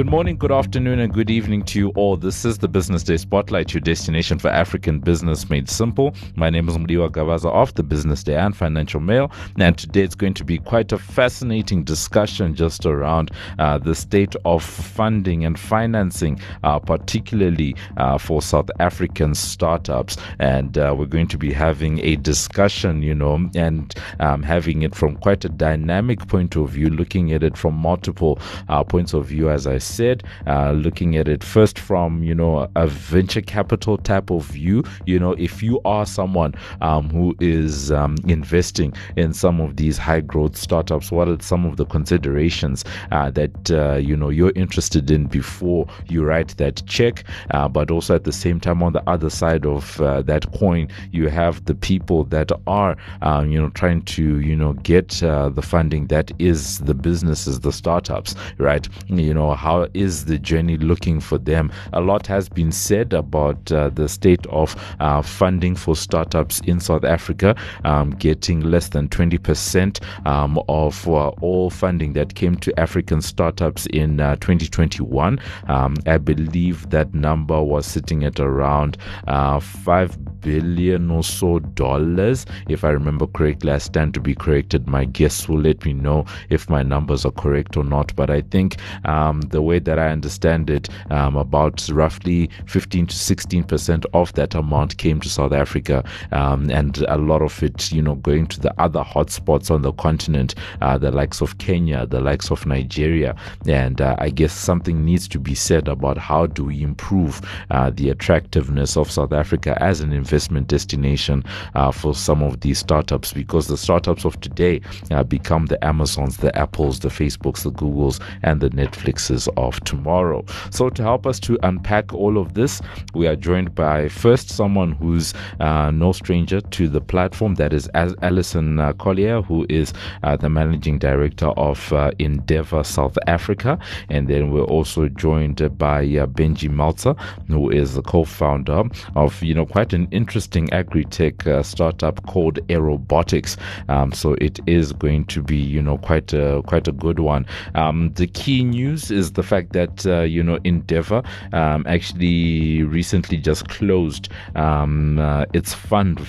Good 0.00 0.08
morning, 0.08 0.38
good 0.38 0.50
afternoon, 0.50 0.98
and 0.98 1.12
good 1.12 1.28
evening 1.28 1.62
to 1.64 1.78
you 1.78 1.90
all. 1.90 2.16
This 2.16 2.46
is 2.46 2.56
the 2.56 2.68
Business 2.68 3.02
Day 3.02 3.18
Spotlight, 3.18 3.74
your 3.74 3.82
destination 3.82 4.38
for 4.38 4.48
African 4.48 4.98
business 4.98 5.50
made 5.50 5.68
simple. 5.68 6.14
My 6.36 6.48
name 6.48 6.70
is 6.70 6.78
Mudiwa 6.78 7.10
Gavaza 7.10 7.50
of 7.50 7.74
the 7.74 7.82
Business 7.82 8.22
Day 8.22 8.36
and 8.36 8.56
Financial 8.56 8.98
Mail, 8.98 9.30
and 9.58 9.76
today 9.76 10.00
it's 10.00 10.14
going 10.14 10.32
to 10.32 10.42
be 10.42 10.56
quite 10.56 10.90
a 10.92 10.96
fascinating 10.96 11.84
discussion 11.84 12.54
just 12.54 12.86
around 12.86 13.30
uh, 13.58 13.76
the 13.76 13.94
state 13.94 14.34
of 14.46 14.64
funding 14.64 15.44
and 15.44 15.60
financing, 15.60 16.40
uh, 16.64 16.78
particularly 16.78 17.76
uh, 17.98 18.16
for 18.16 18.40
South 18.40 18.70
African 18.78 19.34
startups. 19.34 20.16
And 20.38 20.78
uh, 20.78 20.94
we're 20.96 21.04
going 21.04 21.28
to 21.28 21.36
be 21.36 21.52
having 21.52 21.98
a 21.98 22.16
discussion, 22.16 23.02
you 23.02 23.14
know, 23.14 23.50
and 23.54 23.94
um, 24.18 24.42
having 24.44 24.80
it 24.80 24.94
from 24.94 25.16
quite 25.16 25.44
a 25.44 25.50
dynamic 25.50 26.26
point 26.26 26.56
of 26.56 26.70
view, 26.70 26.88
looking 26.88 27.34
at 27.34 27.42
it 27.42 27.58
from 27.58 27.74
multiple 27.74 28.40
uh, 28.70 28.82
points 28.82 29.12
of 29.12 29.26
view, 29.26 29.50
as 29.50 29.66
I 29.66 29.76
said, 29.90 30.22
uh, 30.46 30.72
looking 30.72 31.16
at 31.16 31.28
it 31.28 31.42
first 31.44 31.78
from 31.78 32.22
you 32.22 32.34
know 32.34 32.68
a 32.76 32.86
venture 32.86 33.40
capital 33.40 33.98
type 33.98 34.30
of 34.30 34.44
view. 34.46 34.84
You 35.06 35.18
know, 35.18 35.32
if 35.32 35.62
you 35.62 35.80
are 35.84 36.06
someone 36.06 36.54
um, 36.80 37.10
who 37.10 37.34
is 37.40 37.90
um, 37.92 38.16
investing 38.26 38.92
in 39.16 39.32
some 39.32 39.60
of 39.60 39.76
these 39.76 39.98
high 39.98 40.20
growth 40.20 40.56
startups, 40.56 41.10
what 41.10 41.28
are 41.28 41.40
some 41.40 41.66
of 41.66 41.76
the 41.76 41.84
considerations 41.86 42.84
uh, 43.12 43.30
that 43.32 43.70
uh, 43.70 43.96
you 43.96 44.16
know 44.16 44.28
you're 44.28 44.52
interested 44.56 45.10
in 45.10 45.26
before 45.26 45.86
you 46.08 46.24
write 46.24 46.56
that 46.56 46.82
check? 46.86 47.24
Uh, 47.50 47.68
but 47.68 47.90
also 47.90 48.14
at 48.14 48.24
the 48.24 48.32
same 48.32 48.60
time, 48.60 48.82
on 48.82 48.92
the 48.92 49.02
other 49.08 49.30
side 49.30 49.66
of 49.66 50.00
uh, 50.00 50.22
that 50.22 50.50
coin, 50.52 50.88
you 51.12 51.28
have 51.28 51.64
the 51.66 51.74
people 51.74 52.24
that 52.24 52.50
are 52.66 52.96
um, 53.22 53.50
you 53.50 53.60
know 53.60 53.70
trying 53.70 54.02
to 54.02 54.40
you 54.40 54.56
know 54.56 54.72
get 54.74 55.22
uh, 55.22 55.48
the 55.48 55.62
funding 55.62 56.06
that 56.06 56.32
is 56.38 56.78
the 56.80 56.94
businesses, 56.94 57.60
the 57.60 57.72
startups, 57.72 58.34
right? 58.58 58.88
You 59.08 59.34
know 59.34 59.52
how 59.54 59.69
how 59.70 59.86
is 59.94 60.24
the 60.24 60.36
journey 60.36 60.76
looking 60.76 61.20
for 61.20 61.38
them? 61.38 61.70
A 61.92 62.00
lot 62.00 62.26
has 62.26 62.48
been 62.48 62.72
said 62.72 63.12
about 63.12 63.70
uh, 63.70 63.88
the 63.90 64.08
state 64.08 64.44
of 64.48 64.74
uh, 64.98 65.22
funding 65.22 65.76
for 65.76 65.94
startups 65.94 66.58
in 66.66 66.80
South 66.80 67.04
Africa, 67.04 67.54
um, 67.84 68.10
getting 68.10 68.62
less 68.62 68.88
than 68.88 69.08
20% 69.08 70.26
um, 70.26 70.60
of 70.68 71.06
uh, 71.06 71.28
all 71.40 71.70
funding 71.70 72.14
that 72.14 72.34
came 72.34 72.56
to 72.56 72.80
African 72.80 73.22
startups 73.22 73.86
in 73.86 74.18
uh, 74.18 74.34
2021. 74.36 75.38
Um, 75.68 75.94
I 76.04 76.18
believe 76.18 76.90
that 76.90 77.14
number 77.14 77.62
was 77.62 77.86
sitting 77.86 78.24
at 78.24 78.40
around 78.40 78.98
uh, 79.28 79.60
5 79.60 80.18
billion 80.40 81.10
or 81.10 81.22
so 81.22 81.58
dollars. 81.58 82.46
If 82.68 82.84
I 82.84 82.90
remember 82.90 83.26
correctly, 83.26 83.72
I 83.72 83.78
stand 83.78 84.14
to 84.14 84.20
be 84.20 84.34
corrected. 84.34 84.88
My 84.88 85.04
guests 85.04 85.48
will 85.48 85.60
let 85.60 85.84
me 85.84 85.92
know 85.92 86.26
if 86.48 86.68
my 86.68 86.82
numbers 86.82 87.24
are 87.24 87.32
correct 87.32 87.76
or 87.76 87.84
not. 87.84 88.14
But 88.16 88.30
I 88.30 88.40
think 88.42 88.76
um, 89.04 89.42
the 89.42 89.62
way 89.62 89.78
that 89.78 89.98
I 89.98 90.08
understand 90.08 90.70
it, 90.70 90.88
um, 91.10 91.36
about 91.36 91.88
roughly 91.92 92.50
15 92.66 93.06
to 93.08 93.16
16 93.16 93.64
percent 93.64 94.06
of 94.14 94.32
that 94.34 94.54
amount 94.54 94.96
came 94.96 95.20
to 95.20 95.28
South 95.28 95.52
Africa, 95.52 96.04
um, 96.32 96.70
and 96.70 96.98
a 97.08 97.16
lot 97.16 97.42
of 97.42 97.62
it, 97.62 97.92
you 97.92 98.02
know, 98.02 98.16
going 98.16 98.46
to 98.46 98.60
the 98.60 98.74
other 98.80 99.02
hotspots 99.02 99.70
on 99.70 99.82
the 99.82 99.92
continent, 99.92 100.54
uh, 100.80 100.98
the 100.98 101.10
likes 101.10 101.40
of 101.40 101.58
Kenya, 101.58 102.06
the 102.06 102.20
likes 102.20 102.50
of 102.50 102.66
Nigeria, 102.66 103.36
and 103.66 104.00
uh, 104.00 104.16
I 104.18 104.30
guess 104.30 104.52
something 104.52 105.04
needs 105.04 105.28
to 105.28 105.38
be 105.38 105.54
said 105.54 105.88
about 105.88 106.18
how 106.18 106.46
do 106.46 106.64
we 106.64 106.82
improve 106.82 107.40
uh, 107.70 107.90
the 107.90 108.10
attractiveness 108.10 108.96
of 108.96 109.10
South 109.10 109.32
Africa 109.32 109.76
as 109.82 110.00
an 110.00 110.12
investment 110.12 110.29
destination 110.68 111.44
uh, 111.74 111.90
for 111.90 112.14
some 112.14 112.42
of 112.42 112.60
these 112.60 112.78
startups, 112.78 113.32
because 113.32 113.66
the 113.66 113.76
startups 113.76 114.24
of 114.24 114.40
today 114.40 114.80
uh, 115.10 115.22
become 115.22 115.66
the 115.66 115.82
Amazons, 115.84 116.38
the 116.38 116.56
Apples, 116.56 117.00
the 117.00 117.08
Facebooks, 117.08 117.62
the 117.62 117.72
Googles, 117.72 118.20
and 118.42 118.60
the 118.60 118.70
Netflixes 118.70 119.48
of 119.56 119.80
tomorrow. 119.84 120.44
So, 120.70 120.90
to 120.90 121.02
help 121.02 121.26
us 121.26 121.40
to 121.40 121.58
unpack 121.62 122.12
all 122.12 122.38
of 122.38 122.54
this, 122.54 122.80
we 123.14 123.26
are 123.26 123.36
joined 123.36 123.74
by 123.74 124.08
first 124.08 124.50
someone 124.50 124.92
who's 124.92 125.34
uh, 125.60 125.90
no 125.90 126.12
stranger 126.12 126.60
to 126.60 126.88
the 126.88 127.00
platform, 127.00 127.54
that 127.56 127.72
is 127.72 127.88
Alison 127.94 128.78
uh, 128.78 128.92
Collier, 128.94 129.42
who 129.42 129.66
is 129.68 129.92
uh, 130.22 130.36
the 130.36 130.48
managing 130.48 130.98
director 130.98 131.48
of 131.48 131.92
uh, 131.92 132.10
Endeavor 132.18 132.84
South 132.84 133.16
Africa. 133.26 133.78
And 134.08 134.28
then 134.28 134.50
we're 134.50 134.64
also 134.64 135.08
joined 135.08 135.56
by 135.78 136.04
Benji 136.06 136.70
Meltzer, 136.70 137.14
who 137.48 137.70
is 137.70 137.94
the 137.94 138.02
co 138.02 138.24
founder 138.24 138.84
of, 139.16 139.42
you 139.42 139.54
know, 139.54 139.66
quite 139.66 139.92
an 139.92 140.08
interesting 140.20 140.70
agri 140.72 141.04
tech 141.04 141.46
uh, 141.46 141.62
startup 141.62 142.24
called 142.26 142.58
Aerobotics. 142.68 143.56
Um, 143.88 144.12
so, 144.12 144.34
it 144.34 144.60
is 144.66 144.92
going 144.92 145.24
to 145.26 145.42
be, 145.42 145.56
you 145.56 145.82
know, 145.82 145.98
quite 145.98 146.32
a, 146.32 146.62
quite 146.66 146.86
a 146.86 146.92
good 146.92 147.20
one. 147.20 147.46
Um, 147.74 148.12
the 148.14 148.26
key 148.26 148.64
news 148.64 149.10
is 149.10 149.32
the 149.32 149.42
fact 149.42 149.72
that 149.72 150.06
uh, 150.06 150.20
you 150.20 150.42
know 150.42 150.58
Endeavor 150.64 151.22
um, 151.52 151.84
actually 151.86 152.82
recently 152.82 153.38
just 153.38 153.68
closed 153.68 154.28
um, 154.54 155.18
uh, 155.18 155.44
its 155.52 155.72
fund 155.74 156.20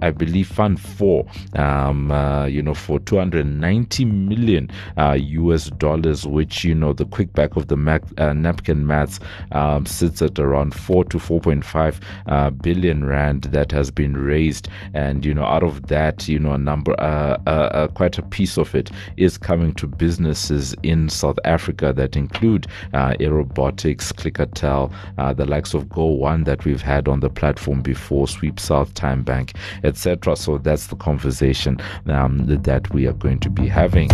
I 0.00 0.10
believe, 0.10 0.48
Fund 0.48 0.80
4, 0.80 1.26
um, 1.54 2.10
uh, 2.10 2.46
you 2.46 2.62
know, 2.62 2.74
for 2.74 2.98
290 3.00 4.04
million 4.04 4.70
uh, 4.96 5.16
US 5.18 5.70
dollars, 5.70 6.26
which, 6.26 6.64
you 6.64 6.74
know, 6.74 6.92
the 6.92 7.04
quick 7.04 7.32
back 7.32 7.56
of 7.56 7.68
the 7.68 7.76
mac, 7.76 8.02
uh, 8.18 8.32
napkin 8.32 8.86
maths 8.86 9.20
um, 9.52 9.86
sits 9.86 10.22
at 10.22 10.38
around 10.38 10.74
4 10.74 11.04
to 11.06 11.18
4.5 11.18 12.00
uh, 12.26 12.50
billion 12.50 13.04
rand 13.04 13.44
that 13.44 13.72
has 13.72 13.90
been 13.90 14.16
raised. 14.16 14.68
And, 14.94 15.24
you 15.24 15.34
know, 15.34 15.44
out 15.44 15.62
of 15.62 15.86
that, 15.88 16.28
you 16.28 16.38
know, 16.38 16.52
a 16.52 16.58
number, 16.58 16.98
uh, 17.00 17.38
uh, 17.46 17.88
quite 17.88 18.18
a 18.18 18.22
piece 18.22 18.56
of 18.56 18.74
it 18.74 18.90
is 19.16 19.38
coming 19.38 19.74
to 19.74 19.86
businesses 19.86 20.74
in 20.82 21.08
South 21.08 21.38
Africa 21.44 21.92
that 21.92 22.16
include 22.16 22.66
Aerobotics, 22.92 24.12
Clickatell, 24.12 24.92
the 25.36 25.44
likes 25.44 25.74
of 25.74 25.88
Go 25.88 26.06
One 26.06 26.44
that 26.44 26.64
we've 26.64 26.82
had 26.82 27.08
on 27.08 27.20
the 27.20 27.30
platform 27.30 27.82
before, 27.82 28.26
Sweep 28.26 28.58
South, 28.58 28.94
TymeBank, 28.94 29.54
etc. 29.90 30.36
So 30.36 30.58
that's 30.58 30.86
the 30.86 30.96
conversation 30.96 31.78
um, 32.06 32.46
that 32.46 32.92
we 32.94 33.06
are 33.06 33.12
going 33.12 33.40
to 33.40 33.50
be 33.50 33.68
having. 33.68 34.08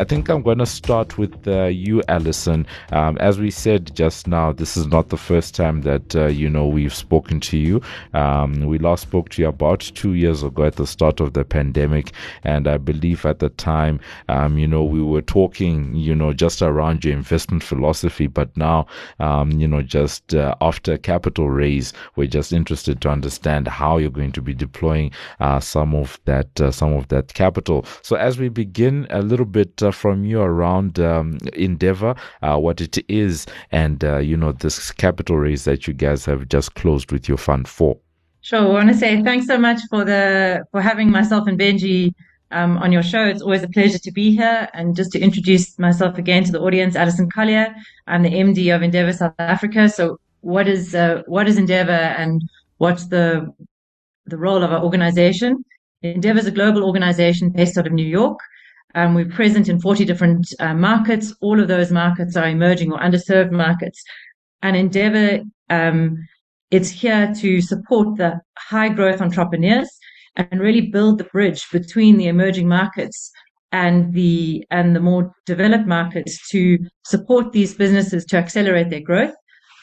I 0.00 0.04
think 0.04 0.30
I'm 0.30 0.40
going 0.40 0.56
to 0.56 0.64
start 0.64 1.18
with 1.18 1.46
uh, 1.46 1.66
you, 1.66 2.02
Alison. 2.08 2.66
Um, 2.90 3.18
as 3.18 3.38
we 3.38 3.50
said 3.50 3.94
just 3.94 4.26
now, 4.26 4.50
this 4.50 4.74
is 4.74 4.86
not 4.86 5.10
the 5.10 5.18
first 5.18 5.54
time 5.54 5.82
that 5.82 6.16
uh, 6.16 6.28
you 6.28 6.48
know 6.48 6.66
we've 6.66 6.94
spoken 6.94 7.38
to 7.40 7.58
you. 7.58 7.82
Um, 8.14 8.64
we 8.64 8.78
last 8.78 9.02
spoke 9.02 9.28
to 9.30 9.42
you 9.42 9.48
about 9.48 9.80
two 9.80 10.14
years 10.14 10.42
ago 10.42 10.64
at 10.64 10.76
the 10.76 10.86
start 10.86 11.20
of 11.20 11.34
the 11.34 11.44
pandemic, 11.44 12.12
and 12.44 12.66
I 12.66 12.78
believe 12.78 13.26
at 13.26 13.40
the 13.40 13.50
time, 13.50 14.00
um, 14.30 14.56
you 14.56 14.66
know, 14.66 14.82
we 14.82 15.02
were 15.02 15.20
talking, 15.20 15.94
you 15.94 16.14
know, 16.14 16.32
just 16.32 16.62
around 16.62 17.04
your 17.04 17.12
investment 17.12 17.62
philosophy. 17.62 18.26
But 18.26 18.56
now, 18.56 18.86
um, 19.18 19.50
you 19.50 19.68
know, 19.68 19.82
just 19.82 20.34
uh, 20.34 20.54
after 20.62 20.96
capital 20.96 21.50
raise, 21.50 21.92
we're 22.16 22.26
just 22.26 22.54
interested 22.54 23.02
to 23.02 23.10
understand 23.10 23.68
how 23.68 23.98
you're 23.98 24.08
going 24.08 24.32
to 24.32 24.40
be 24.40 24.54
deploying 24.54 25.10
uh, 25.40 25.60
some 25.60 25.94
of 25.94 26.18
that, 26.24 26.58
uh, 26.58 26.70
some 26.70 26.94
of 26.94 27.08
that 27.08 27.34
capital. 27.34 27.84
So 28.00 28.16
as 28.16 28.38
we 28.38 28.48
begin 28.48 29.06
a 29.10 29.20
little 29.20 29.44
bit 29.44 29.82
uh, 29.82 29.89
from 29.92 30.24
you 30.24 30.40
around 30.40 30.98
um, 30.98 31.38
Endeavor, 31.54 32.14
uh, 32.42 32.56
what 32.58 32.80
it 32.80 32.98
is, 33.08 33.46
and 33.72 34.04
uh, 34.04 34.18
you 34.18 34.36
know 34.36 34.52
this 34.52 34.90
capital 34.90 35.36
raise 35.36 35.64
that 35.64 35.86
you 35.86 35.94
guys 35.94 36.24
have 36.24 36.48
just 36.48 36.74
closed 36.74 37.12
with 37.12 37.28
your 37.28 37.38
fund 37.38 37.68
for. 37.68 37.98
Sure. 38.42 38.60
I 38.60 38.66
want 38.66 38.88
to 38.88 38.94
say 38.96 39.22
thanks 39.22 39.46
so 39.46 39.58
much 39.58 39.80
for 39.90 40.04
the 40.04 40.64
for 40.70 40.80
having 40.80 41.10
myself 41.10 41.46
and 41.46 41.58
Benji 41.58 42.14
um, 42.50 42.78
on 42.78 42.92
your 42.92 43.02
show. 43.02 43.24
It's 43.24 43.42
always 43.42 43.62
a 43.62 43.68
pleasure 43.68 43.98
to 43.98 44.10
be 44.10 44.34
here. 44.34 44.68
And 44.72 44.96
just 44.96 45.12
to 45.12 45.20
introduce 45.20 45.78
myself 45.78 46.18
again 46.18 46.44
to 46.44 46.52
the 46.52 46.60
audience, 46.60 46.96
Alison 46.96 47.30
Collier. 47.30 47.74
I'm 48.06 48.22
the 48.22 48.30
MD 48.30 48.74
of 48.74 48.82
Endeavor 48.82 49.12
South 49.12 49.34
Africa. 49.38 49.88
So 49.88 50.18
what 50.40 50.68
is 50.68 50.94
uh, 50.94 51.22
what 51.26 51.48
is 51.48 51.58
Endeavor 51.58 51.92
and 51.92 52.42
what's 52.78 53.06
the 53.06 53.52
the 54.26 54.36
role 54.36 54.62
of 54.62 54.72
our 54.72 54.82
organization? 54.82 55.64
Endeavor 56.02 56.38
is 56.38 56.46
a 56.46 56.50
global 56.50 56.84
organization 56.84 57.50
based 57.50 57.76
out 57.76 57.86
of 57.86 57.92
New 57.92 58.06
York. 58.06 58.38
Um, 58.94 59.14
we're 59.14 59.28
present 59.28 59.68
in 59.68 59.80
40 59.80 60.04
different 60.04 60.52
uh, 60.58 60.74
markets. 60.74 61.34
All 61.40 61.60
of 61.60 61.68
those 61.68 61.90
markets 61.90 62.36
are 62.36 62.48
emerging 62.48 62.92
or 62.92 62.98
underserved 62.98 63.52
markets. 63.52 64.02
And 64.62 64.76
Endeavor, 64.76 65.42
um, 65.68 66.16
it's 66.70 66.90
here 66.90 67.32
to 67.40 67.60
support 67.60 68.16
the 68.18 68.40
high 68.58 68.88
growth 68.88 69.20
entrepreneurs 69.20 69.88
and 70.36 70.60
really 70.60 70.82
build 70.82 71.18
the 71.18 71.24
bridge 71.24 71.66
between 71.70 72.16
the 72.16 72.28
emerging 72.28 72.68
markets 72.68 73.30
and 73.72 74.12
the 74.14 74.64
and 74.70 74.96
the 74.96 75.00
more 75.00 75.32
developed 75.46 75.86
markets 75.86 76.48
to 76.50 76.78
support 77.04 77.52
these 77.52 77.74
businesses 77.74 78.24
to 78.24 78.36
accelerate 78.36 78.90
their 78.90 79.00
growth 79.00 79.34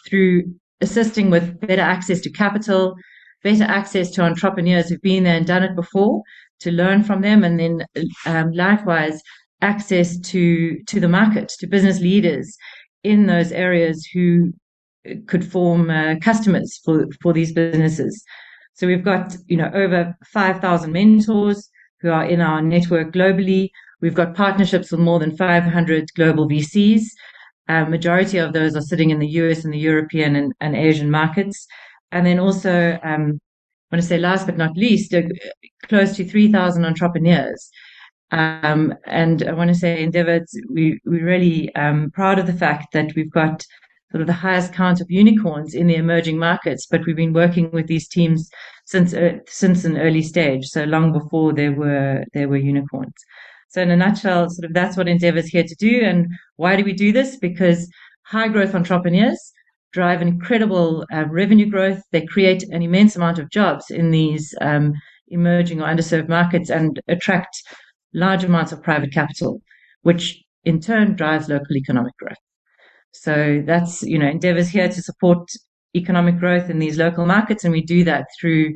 through 0.08 0.44
assisting 0.82 1.30
with 1.30 1.60
better 1.62 1.82
access 1.82 2.20
to 2.22 2.30
capital, 2.30 2.96
better 3.44 3.64
access 3.64 4.12
to 4.12 4.22
entrepreneurs 4.22 4.90
who've 4.90 5.02
been 5.02 5.24
there 5.24 5.38
and 5.38 5.48
done 5.48 5.64
it 5.64 5.76
before, 5.76 6.22
to 6.62 6.72
learn 6.72 7.04
from 7.04 7.22
them, 7.22 7.44
and 7.44 7.60
then 7.60 7.86
um, 8.26 8.52
likewise 8.52 9.22
access 9.62 10.20
to 10.20 10.78
to 10.88 11.00
the 11.00 11.10
market, 11.10 11.50
to 11.60 11.68
business 11.68 12.00
leaders 12.00 12.58
in 13.04 13.28
those 13.28 13.52
areas 13.52 14.08
who 14.14 14.54
could 15.28 15.50
form 15.50 15.90
uh, 15.90 16.16
customers 16.22 16.80
for 16.84 17.08
for 17.22 17.34
these 17.34 17.54
businesses. 17.54 18.24
So 18.74 18.88
we've 18.88 19.04
got 19.04 19.36
you 19.48 19.58
know 19.58 19.72
over 19.74 20.16
five 20.32 20.60
thousand 20.60 20.92
mentors 20.92 21.70
who 22.02 22.10
are 22.10 22.26
in 22.26 22.42
our 22.42 22.62
network 22.62 23.12
globally. 23.14 23.70
We've 24.02 24.14
got 24.14 24.36
partnerships 24.36 24.92
with 24.92 25.00
more 25.00 25.20
than 25.20 25.36
500 25.36 26.10
global 26.16 26.48
VCs. 26.48 27.02
Uh, 27.68 27.86
majority 27.86 28.38
of 28.38 28.54
those 28.54 28.76
are 28.76 28.82
sitting 28.82 29.10
in 29.10 29.20
the 29.20 29.28
US 29.28 29.66
and 29.66 29.74
the 29.74 29.80
European 29.80 30.36
and, 30.36 30.54
and 30.62 30.76
Asian 30.76 31.10
markets. 31.10 31.68
And 32.12 32.26
then 32.26 32.40
also, 32.40 32.98
um, 33.04 33.40
want 33.92 34.02
to 34.02 34.08
say 34.08 34.18
last 34.18 34.46
but 34.46 34.58
not 34.58 34.76
least, 34.76 35.14
uh, 35.14 35.22
close 35.84 36.16
to 36.18 36.26
3,000 36.26 36.86
entrepreneurs. 36.86 37.70
Um, 38.32 38.94
and 39.06 39.44
I 39.44 39.54
want 39.54 39.70
to 39.70 39.76
say 39.76 40.04
Endeavour, 40.04 40.46
we, 40.70 41.00
we're 41.06 41.26
really 41.26 41.74
um, 41.76 42.12
proud 42.12 42.40
of 42.40 42.48
the 42.48 42.54
fact 42.54 42.88
that 42.94 43.16
we've 43.16 43.32
got 43.32 43.66
sort 44.12 44.22
of 44.22 44.28
the 44.28 44.34
highest 44.34 44.74
count 44.74 45.02
of 45.02 45.10
unicorns 45.10 45.74
in 45.74 45.88
the 45.88 45.96
emerging 45.96 46.38
markets, 46.38 46.88
but 46.90 47.06
we've 47.06 47.16
been 47.16 47.34
working 47.34 47.70
with 47.72 47.88
these 47.88 48.08
teams 48.08 48.50
since 48.86 49.14
uh, 49.14 49.38
since 49.48 49.84
an 49.84 49.98
early 49.98 50.22
stage, 50.22 50.66
so 50.66 50.86
long 50.86 51.12
before 51.12 51.54
there 51.54 51.74
were 51.74 52.24
there 52.34 52.48
were 52.48 52.58
unicorns. 52.58 53.14
So 53.70 53.82
in 53.82 53.92
a 53.92 53.98
nutshell, 53.98 54.50
sort 54.50 54.66
of 54.66 54.74
that's 54.74 54.96
what 54.96 55.10
Endeavour 55.10 55.40
is 55.40 55.48
here 55.48 55.64
to 55.64 55.76
do. 55.76 56.02
And 56.02 56.28
why 56.56 56.78
do 56.78 56.86
we 56.86 56.94
do 56.94 57.12
this? 57.12 57.38
Because 57.38 57.90
high 58.24 58.48
growth 58.48 58.76
entrepreneurs 58.76 59.52
drive 59.98 60.22
an 60.22 60.28
incredible 60.28 60.90
uh, 61.12 61.26
revenue 61.42 61.70
growth. 61.76 62.02
They 62.12 62.24
create 62.34 62.64
an 62.76 62.82
immense 62.84 63.16
amount 63.16 63.40
of 63.40 63.50
jobs 63.50 63.86
in 63.90 64.12
these 64.12 64.54
um, 64.62 64.94
emerging 65.30 65.82
or 65.82 65.88
underserved 65.88 66.30
markets 66.30 66.70
and 66.70 67.02
attract 67.08 67.54
large 68.14 68.44
amounts 68.44 68.72
of 68.72 68.84
private 68.90 69.12
capital, 69.12 69.62
which 70.04 70.24
in 70.66 70.80
turn 70.80 71.16
drives 71.16 71.50
local 71.50 71.76
economic 71.76 72.16
growth. 72.22 72.44
So 73.12 73.64
that's, 73.66 74.04
you 74.04 74.20
know, 74.20 74.28
Endeavour's 74.28 74.70
here 74.70 74.90
to 74.90 75.02
support 75.02 75.50
economic 75.96 76.38
growth 76.38 76.70
in 76.70 76.80
these 76.80 76.98
local 77.06 77.26
markets, 77.26 77.64
and 77.64 77.74
we 77.74 77.82
do 77.96 78.04
that 78.04 78.28
through 78.40 78.74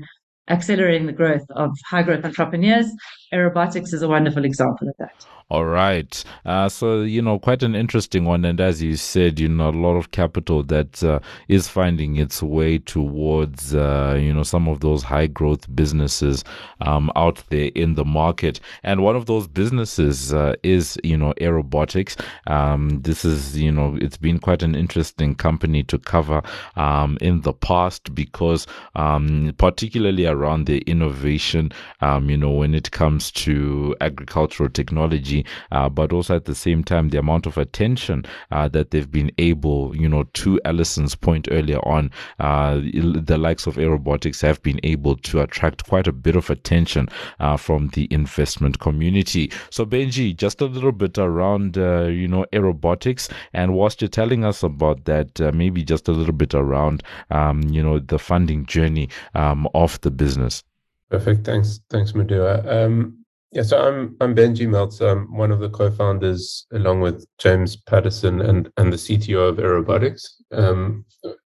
accelerating 0.51 1.07
the 1.07 1.13
growth 1.13 1.45
of 1.51 1.71
high 1.89 2.03
growth 2.03 2.23
entrepreneurs. 2.25 2.87
Aerobotics 3.33 3.93
is 3.93 4.01
a 4.01 4.07
wonderful 4.07 4.45
example 4.45 4.89
of 4.89 4.95
that. 4.99 5.25
All 5.51 5.65
right. 5.65 6.23
Uh, 6.45 6.69
so, 6.69 7.01
you 7.01 7.21
know, 7.21 7.37
quite 7.37 7.61
an 7.61 7.75
interesting 7.75 8.23
one. 8.23 8.45
And 8.45 8.61
as 8.61 8.81
you 8.81 8.95
said, 8.95 9.37
you 9.37 9.49
know, 9.49 9.69
a 9.69 9.71
lot 9.71 9.97
of 9.97 10.11
capital 10.11 10.63
that 10.63 11.03
uh, 11.03 11.19
is 11.49 11.67
finding 11.67 12.15
its 12.15 12.41
way 12.41 12.77
towards, 12.77 13.75
uh, 13.75 14.17
you 14.17 14.33
know, 14.33 14.43
some 14.43 14.69
of 14.69 14.79
those 14.79 15.03
high 15.03 15.27
growth 15.27 15.73
businesses 15.75 16.45
um, 16.79 17.11
out 17.17 17.43
there 17.49 17.69
in 17.75 17.95
the 17.95 18.05
market. 18.05 18.61
And 18.83 19.03
one 19.03 19.17
of 19.17 19.25
those 19.25 19.45
businesses 19.45 20.33
uh, 20.33 20.55
is, 20.63 20.97
you 21.03 21.17
know, 21.17 21.33
Aerobotics. 21.41 22.15
Um, 22.47 23.01
this 23.01 23.25
is, 23.25 23.57
you 23.57 23.73
know, 23.73 23.97
it's 23.99 24.15
been 24.17 24.39
quite 24.39 24.63
an 24.63 24.73
interesting 24.73 25.35
company 25.35 25.83
to 25.83 25.99
cover 25.99 26.41
um, 26.77 27.17
in 27.19 27.41
the 27.41 27.51
past 27.51 28.15
because, 28.15 28.67
um, 28.95 29.53
particularly 29.57 30.27
around 30.27 30.40
the 30.65 30.79
innovation, 30.81 31.71
um, 32.01 32.29
you 32.29 32.37
know, 32.37 32.51
when 32.51 32.73
it 32.73 32.91
comes 32.91 33.31
to 33.31 33.95
agricultural 34.01 34.69
technology 34.69 35.45
uh, 35.71 35.89
but 35.89 36.11
also 36.13 36.35
at 36.35 36.45
the 36.45 36.55
same 36.55 36.83
time 36.83 37.09
the 37.09 37.17
amount 37.17 37.45
of 37.45 37.57
attention 37.57 38.25
uh, 38.51 38.67
that 38.67 38.91
they've 38.91 39.11
been 39.11 39.31
able, 39.37 39.95
you 39.95 40.07
know, 40.07 40.23
to 40.33 40.59
Alison's 40.65 41.15
point 41.15 41.47
earlier 41.51 41.79
on, 41.87 42.11
uh, 42.39 42.75
the 42.75 43.37
likes 43.37 43.67
of 43.67 43.75
Aerobotics 43.75 44.41
have 44.41 44.61
been 44.63 44.79
able 44.83 45.15
to 45.17 45.41
attract 45.41 45.87
quite 45.87 46.07
a 46.07 46.11
bit 46.11 46.35
of 46.35 46.49
attention 46.49 47.07
uh, 47.39 47.57
from 47.57 47.89
the 47.89 48.07
investment 48.11 48.79
community. 48.79 49.51
So 49.69 49.85
Benji, 49.85 50.35
just 50.35 50.61
a 50.61 50.65
little 50.65 50.91
bit 50.91 51.17
around, 51.17 51.77
uh, 51.77 52.03
you 52.03 52.27
know, 52.27 52.45
Aerobotics, 52.53 53.29
and 53.53 53.73
whilst 53.73 54.01
you're 54.01 54.09
telling 54.09 54.43
us 54.43 54.63
about 54.63 55.05
that, 55.05 55.39
uh, 55.41 55.51
maybe 55.53 55.83
just 55.83 56.07
a 56.07 56.11
little 56.11 56.33
bit 56.33 56.53
around, 56.53 57.03
um, 57.29 57.61
you 57.63 57.83
know, 57.83 57.99
the 57.99 58.19
funding 58.19 58.65
journey 58.65 59.09
um, 59.35 59.67
of 59.73 59.99
the 60.01 60.09
business. 60.21 60.63
Perfect. 61.09 61.45
Thanks. 61.45 61.81
Thanks, 61.89 62.13
Mudiwa. 62.13 62.65
Um, 62.65 63.17
yeah, 63.51 63.63
so 63.63 63.77
I'm 63.85 64.15
I'm 64.21 64.33
Benji 64.33 64.67
Meltzer. 64.67 65.09
I'm 65.09 65.35
one 65.35 65.51
of 65.51 65.59
the 65.59 65.69
co-founders, 65.69 66.67
along 66.71 67.01
with 67.01 67.25
James 67.37 67.75
Patterson 67.75 68.41
and 68.41 68.71
and 68.77 68.93
the 68.93 68.97
CTO 68.97 69.49
of 69.49 69.57
Aerobotics. 69.57 70.23
Um, 70.51 71.05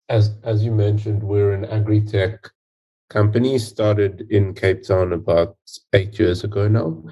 as 0.10 0.38
as 0.44 0.64
you 0.64 0.72
mentioned, 0.72 1.24
we're 1.24 1.54
an 1.54 1.66
agri-tech 1.66 2.48
company 3.10 3.58
started 3.58 4.28
in 4.30 4.54
Cape 4.54 4.84
Town 4.84 5.14
about 5.14 5.58
eight 5.94 6.20
years 6.20 6.44
ago 6.44 6.68
now. 6.68 7.04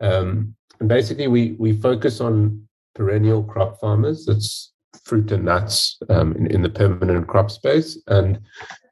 Um, 0.00 0.56
and 0.80 0.88
basically, 0.88 1.28
we 1.28 1.52
we 1.52 1.72
focus 1.72 2.20
on 2.20 2.66
perennial 2.96 3.44
crop 3.44 3.80
farmers. 3.80 4.26
That's 4.26 4.73
fruit 5.02 5.32
and 5.32 5.44
nuts 5.44 5.98
um, 6.08 6.34
in, 6.36 6.46
in 6.48 6.62
the 6.62 6.70
permanent 6.70 7.26
crop 7.26 7.50
space, 7.50 7.98
and 8.06 8.40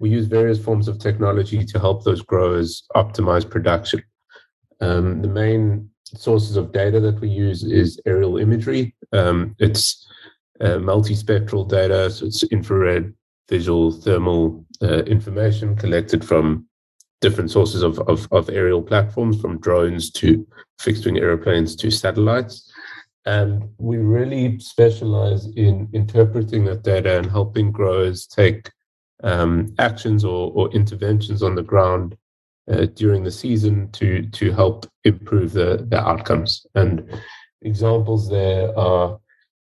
we 0.01 0.11
use 0.11 0.27
various 0.27 0.63
forms 0.63 0.89
of 0.89 0.99
technology 0.99 1.65
to 1.65 1.79
help 1.79 2.05
those 2.05 2.23
growers 2.23 2.85
optimize 2.95 3.49
production. 3.49 4.03
Um, 4.81 5.23
the 5.23 5.29
main 5.29 5.89
sources 6.17 6.57
of 6.57 6.73
data 6.73 7.01
that 7.01 7.21
we 7.21 7.29
use 7.29 7.65
is 7.65 8.01
aerial 8.05 8.37
imagery. 8.39 8.95
Um, 9.13 9.55
it's 9.59 10.07
uh, 10.61 10.79
multispectral 10.79 11.69
data, 11.69 12.11
so 12.11 12.27
it's 12.27 12.43
infrared, 12.45 13.15
visual, 13.49 13.93
thermal 13.93 14.65
uh, 14.83 15.03
information 15.05 15.77
collected 15.77 16.25
from 16.25 16.67
different 17.21 17.51
sources 17.51 17.83
of, 17.83 17.99
of, 18.01 18.27
of, 18.33 18.51
aerial 18.51 18.83
platforms, 18.83 19.41
from 19.41 19.59
drones 19.61 20.11
to 20.11 20.47
fixed 20.81 21.05
wing 21.05 21.19
aeroplanes 21.19 21.77
to 21.77 21.91
satellites. 21.91 22.72
And 23.25 23.69
we 23.79 23.99
really 23.99 24.59
specialize 24.59 25.47
in 25.55 25.89
interpreting 25.93 26.65
that 26.65 26.83
data 26.83 27.19
and 27.19 27.31
helping 27.31 27.71
growers 27.71 28.27
take 28.27 28.71
um, 29.23 29.73
actions 29.79 30.25
or, 30.25 30.53
or 30.55 30.71
interventions 30.73 31.43
on 31.43 31.55
the 31.55 31.63
ground 31.63 32.17
uh, 32.71 32.87
during 32.95 33.25
the 33.25 33.31
season 33.31 33.91
to 33.93 34.23
to 34.31 34.53
help 34.53 34.87
improve 35.05 35.53
the 35.53 35.87
the 35.89 36.01
outcomes. 36.01 36.67
And 36.75 37.21
examples 37.63 38.29
there 38.29 38.77
are 38.79 39.19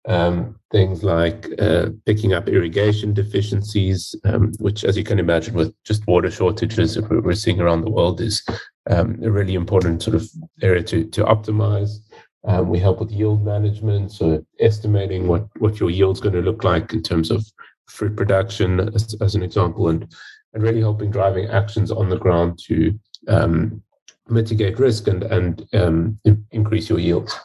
um, 0.07 0.55
things 0.71 1.03
like 1.03 1.47
uh, 1.59 1.89
picking 2.05 2.33
up 2.33 2.47
irrigation 2.47 3.13
deficiencies, 3.13 4.15
um, 4.23 4.53
which, 4.59 4.83
as 4.85 4.97
you 4.97 5.03
can 5.03 5.19
imagine, 5.19 5.53
with 5.53 5.73
just 5.83 6.07
water 6.07 6.31
shortages 6.31 6.95
that 6.95 7.09
we're 7.09 7.33
seeing 7.33 7.59
around 7.59 7.81
the 7.81 7.91
world, 7.91 8.21
is 8.21 8.41
um, 8.89 9.19
a 9.21 9.29
really 9.29 9.53
important 9.53 10.01
sort 10.01 10.15
of 10.15 10.29
area 10.61 10.83
to 10.83 11.05
to 11.05 11.23
optimize. 11.23 11.99
Um, 12.45 12.69
we 12.69 12.79
help 12.79 12.99
with 12.99 13.11
yield 13.11 13.43
management, 13.43 14.11
so 14.11 14.45
estimating 14.59 15.27
what 15.27 15.47
what 15.59 15.79
your 15.79 15.89
yield's 15.89 16.21
going 16.21 16.35
to 16.35 16.41
look 16.41 16.63
like 16.63 16.93
in 16.93 17.01
terms 17.01 17.31
of 17.31 17.45
fruit 17.87 18.15
production, 18.15 18.79
as, 18.93 19.15
as 19.21 19.35
an 19.35 19.43
example, 19.43 19.89
and 19.89 20.11
and 20.53 20.63
really 20.63 20.79
helping 20.81 21.11
driving 21.11 21.47
actions 21.47 21.91
on 21.91 22.09
the 22.09 22.17
ground 22.17 22.59
to 22.67 22.97
um, 23.27 23.81
mitigate 24.29 24.79
risk 24.79 25.07
and 25.07 25.23
and 25.23 25.67
um, 25.73 26.19
increase 26.51 26.89
your 26.89 26.99
yields. 26.99 27.35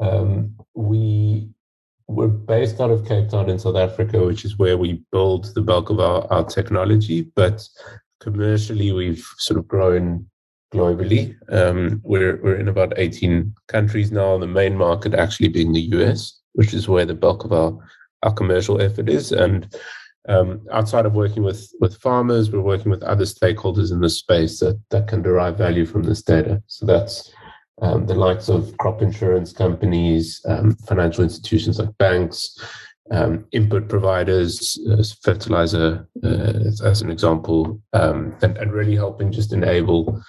Um, 0.00 0.56
we 0.74 1.48
we're 2.08 2.28
based 2.28 2.80
out 2.80 2.90
of 2.90 3.06
Cape 3.06 3.28
Town 3.28 3.48
in 3.48 3.58
South 3.58 3.76
Africa, 3.76 4.24
which 4.24 4.44
is 4.44 4.58
where 4.58 4.76
we 4.76 5.02
build 5.12 5.54
the 5.54 5.62
bulk 5.62 5.90
of 5.90 6.00
our, 6.00 6.30
our 6.32 6.44
technology. 6.44 7.22
But 7.34 7.66
commercially, 8.20 8.92
we've 8.92 9.24
sort 9.38 9.58
of 9.58 9.68
grown 9.68 10.26
globally. 10.72 11.36
Um, 11.50 12.00
we're 12.04 12.40
we're 12.42 12.56
in 12.56 12.68
about 12.68 12.94
18 12.96 13.54
countries 13.68 14.10
now. 14.10 14.38
The 14.38 14.46
main 14.46 14.76
market 14.76 15.14
actually 15.14 15.48
being 15.48 15.72
the 15.72 15.88
US, 15.96 16.40
which 16.52 16.74
is 16.74 16.88
where 16.88 17.06
the 17.06 17.14
bulk 17.14 17.44
of 17.44 17.52
our 17.52 17.76
our 18.22 18.32
commercial 18.32 18.80
effort 18.80 19.08
is, 19.08 19.32
and 19.32 19.74
um, 20.28 20.64
outside 20.70 21.06
of 21.06 21.14
working 21.14 21.42
with 21.42 21.70
with 21.80 21.96
farmers, 21.98 22.50
we're 22.50 22.60
working 22.60 22.90
with 22.90 23.02
other 23.02 23.24
stakeholders 23.24 23.92
in 23.92 24.00
the 24.00 24.10
space 24.10 24.60
that 24.60 24.80
that 24.90 25.08
can 25.08 25.22
derive 25.22 25.58
value 25.58 25.86
from 25.86 26.02
this 26.04 26.22
data. 26.22 26.62
So 26.66 26.86
that's 26.86 27.32
um, 27.80 28.06
the 28.06 28.14
likes 28.14 28.48
of 28.48 28.76
crop 28.78 29.02
insurance 29.02 29.52
companies, 29.52 30.40
um, 30.48 30.76
financial 30.86 31.24
institutions 31.24 31.78
like 31.78 31.96
banks, 31.98 32.56
um, 33.10 33.44
input 33.52 33.88
providers, 33.88 34.78
uh, 34.90 35.02
fertilizer, 35.22 36.06
uh, 36.22 36.52
as 36.84 37.02
an 37.02 37.10
example, 37.10 37.80
um, 37.92 38.36
and, 38.42 38.56
and 38.58 38.72
really 38.72 38.94
helping 38.94 39.32
just 39.32 39.52
enable 39.52 40.22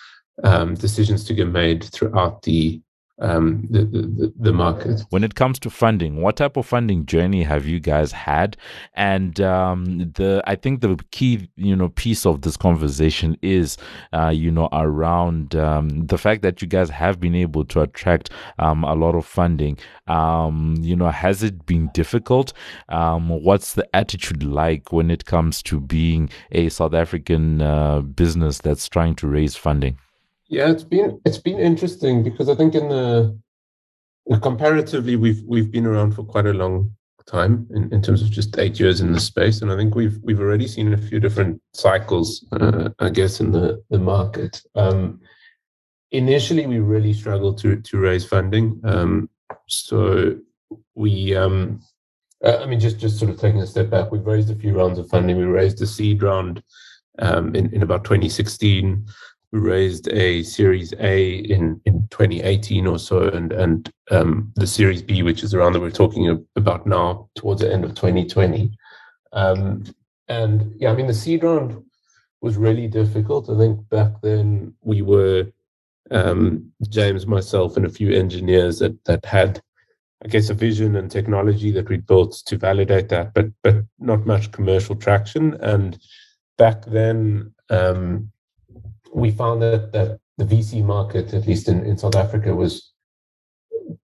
um, 0.44 0.76
decisions 0.76 1.24
to 1.26 1.34
get 1.34 1.48
made 1.48 1.84
throughout 1.84 2.44
the 2.44 2.82
um, 3.20 3.68
the, 3.70 3.86
the, 3.86 4.34
the 4.40 4.54
market. 4.54 5.02
When 5.10 5.24
it 5.24 5.36
comes 5.36 5.60
to 5.60 5.70
funding, 5.70 6.22
what 6.22 6.38
type 6.38 6.58
of 6.58 6.66
funding 6.66 7.06
journey 7.06 7.44
have 7.44 7.66
you 7.66 7.80
guys 7.80 8.12
had? 8.12 8.58
And 8.96 9.40
um, 9.40 10.12
the 10.14 10.44
I 10.46 10.56
think 10.56 10.82
the 10.82 11.00
key 11.12 11.50
you 11.56 11.76
know 11.76 11.90
piece 11.90 12.26
of 12.26 12.42
this 12.42 12.58
conversation 12.58 13.38
is 13.42 13.78
uh, 14.14 14.30
you 14.30 14.52
know 14.52 14.68
around 14.74 15.56
um, 15.56 16.08
the 16.08 16.18
fact 16.18 16.42
that 16.42 16.62
you 16.62 16.68
guys 16.68 16.90
have 16.90 17.20
been 17.20 17.36
able 17.36 17.66
to 17.66 17.82
attract 17.82 18.30
um, 18.60 18.84
a 18.84 18.96
lot 18.96 19.16
of 19.16 19.26
funding. 19.26 19.78
Um, 20.08 20.76
you 20.82 20.96
know, 20.96 21.10
has 21.10 21.44
it 21.44 21.66
been 21.66 21.90
difficult? 21.94 22.54
What's 22.90 23.74
the 23.74 23.88
attitude 23.96 24.44
like 24.44 24.92
when 24.92 25.12
it 25.12 25.26
comes 25.26 25.62
to 25.64 25.80
being 25.80 26.30
a 26.52 26.70
South 26.70 26.94
African 26.94 27.62
uh, 27.62 28.02
business 28.02 28.60
that's 28.60 28.90
trying 28.90 29.16
to 29.16 29.28
raise 29.28 29.56
funding? 29.56 29.98
Yeah, 30.54 30.70
it's 30.70 30.84
been 30.84 31.20
it's 31.26 31.40
been 31.40 31.58
interesting 31.58 32.22
because 32.22 32.48
I 32.48 32.54
think 32.54 32.76
in 32.76 32.88
the 32.88 33.36
comparatively 34.40 35.16
we've 35.16 35.42
we've 35.48 35.72
been 35.72 35.88
around 35.88 36.14
for 36.14 36.24
quite 36.24 36.46
a 36.46 36.54
long 36.54 36.96
time 37.26 37.68
in, 37.72 37.92
in 37.92 38.04
terms 38.04 38.22
of 38.22 38.30
just 38.30 38.60
eight 38.60 38.80
years 38.80 39.02
in 39.02 39.14
the 39.14 39.20
space, 39.20 39.64
and 39.64 39.72
I 39.72 39.76
think 39.76 39.96
we've 39.96 40.20
we've 40.22 40.40
already 40.40 40.68
seen 40.68 40.94
a 40.94 40.98
few 40.98 41.20
different 41.20 41.60
cycles, 41.74 42.46
uh, 42.52 42.90
I 43.00 43.10
guess, 43.10 43.40
in 43.40 43.52
the 43.52 43.84
the 43.90 43.98
market. 43.98 44.62
Um, 44.76 45.22
initially 46.12 46.68
we 46.68 46.78
really 46.78 47.14
struggled 47.14 47.58
to 47.60 47.82
to 47.82 47.98
raise 47.98 48.24
funding. 48.24 48.80
Um, 48.84 49.30
so 49.68 50.38
we, 50.94 51.36
um, 51.36 51.82
uh, 52.46 52.58
I 52.58 52.68
mean, 52.68 52.80
just 52.80 53.00
just 53.00 53.18
sort 53.18 53.32
of 53.32 53.40
taking 53.40 53.62
a 53.62 53.66
step 53.66 53.90
back, 53.90 54.12
we've 54.12 54.28
raised 54.28 54.52
a 54.52 54.56
few 54.56 54.78
rounds 54.78 55.00
of 55.00 55.10
funding. 55.10 55.36
We 55.36 55.46
raised 55.46 55.82
a 55.82 55.88
seed 55.88 56.22
round 56.22 56.62
um, 57.18 57.56
in 57.56 57.74
in 57.74 57.82
about 57.82 58.04
2016. 58.04 59.08
We 59.54 59.60
raised 59.60 60.10
a 60.10 60.42
Series 60.42 60.96
A 61.00 61.36
in, 61.36 61.80
in 61.86 62.08
2018 62.10 62.88
or 62.88 62.98
so, 62.98 63.28
and 63.28 63.54
and 63.54 63.88
um, 64.10 64.52
the 64.56 64.66
Series 64.66 65.04
B, 65.04 65.22
which 65.22 65.44
is 65.44 65.52
the 65.52 65.60
round 65.60 65.76
that 65.76 65.80
we're 65.80 65.92
talking 65.92 66.44
about 66.56 66.88
now, 66.88 67.30
towards 67.36 67.62
the 67.62 67.72
end 67.72 67.86
of 67.86 67.94
2020. 67.94 68.72
Um, 69.32 69.84
and 70.28 70.74
yeah, 70.80 70.90
I 70.90 70.96
mean, 70.96 71.06
the 71.06 71.14
seed 71.14 71.44
round 71.44 71.84
was 72.42 72.58
really 72.58 72.88
difficult. 72.88 73.48
I 73.48 73.56
think 73.56 73.88
back 73.90 74.14
then 74.24 74.74
we 74.82 75.04
were 75.04 75.46
um, 76.10 76.72
James, 76.90 77.28
myself, 77.28 77.78
and 77.78 77.86
a 77.86 77.90
few 77.90 78.12
engineers 78.12 78.80
that 78.80 79.06
that 79.06 79.24
had, 79.24 79.62
I 80.26 80.30
guess, 80.30 80.50
a 80.50 80.56
vision 80.56 80.96
and 80.96 81.12
technology 81.12 81.70
that 81.74 81.90
we'd 81.90 82.08
built 82.08 82.42
to 82.48 82.58
validate 82.58 83.10
that, 83.10 83.36
but 83.36 83.52
but 83.62 83.86
not 84.00 84.26
much 84.26 84.52
commercial 84.52 84.96
traction. 84.96 85.54
And 85.62 86.00
back 86.58 86.86
then, 86.86 87.54
um, 87.70 88.32
we 89.14 89.32
found 89.32 89.62
that 89.62 90.20
the 90.38 90.46
VC 90.46 90.84
market, 90.84 91.34
at 91.34 91.48
least 91.48 91.68
in, 91.68 91.86
in 91.86 91.98
South 91.98 92.16
Africa, 92.16 92.56
was 92.56 92.94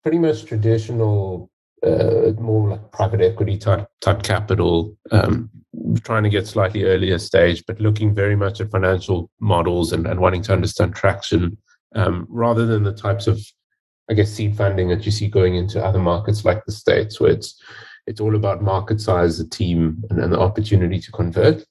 pretty 0.01 0.19
much 0.19 0.45
traditional, 0.45 1.49
uh, 1.85 2.31
more 2.39 2.69
like 2.69 2.91
private 2.91 3.21
equity 3.21 3.57
type 3.57 3.87
type 4.01 4.23
capital, 4.23 4.95
um, 5.11 5.49
trying 6.03 6.23
to 6.23 6.29
get 6.29 6.47
slightly 6.47 6.83
earlier 6.83 7.17
stage, 7.17 7.63
but 7.67 7.79
looking 7.79 8.13
very 8.13 8.35
much 8.35 8.61
at 8.61 8.71
financial 8.71 9.29
models 9.39 9.91
and, 9.91 10.07
and 10.07 10.19
wanting 10.19 10.41
to 10.43 10.53
understand 10.53 10.95
traction 10.95 11.57
um, 11.95 12.25
rather 12.29 12.65
than 12.65 12.83
the 12.83 12.93
types 12.93 13.27
of, 13.27 13.39
I 14.09 14.13
guess, 14.13 14.31
seed 14.31 14.55
funding 14.55 14.89
that 14.89 15.05
you 15.05 15.11
see 15.11 15.27
going 15.27 15.55
into 15.55 15.83
other 15.83 15.99
markets 15.99 16.45
like 16.45 16.65
the 16.65 16.71
States, 16.71 17.19
where 17.19 17.31
it's 17.31 17.61
it's 18.05 18.19
all 18.19 18.35
about 18.35 18.61
market 18.61 18.99
size, 18.99 19.37
the 19.37 19.47
team, 19.47 20.03
and, 20.09 20.19
and 20.19 20.33
the 20.33 20.39
opportunity 20.39 20.99
to 20.99 21.11
convert. 21.11 21.63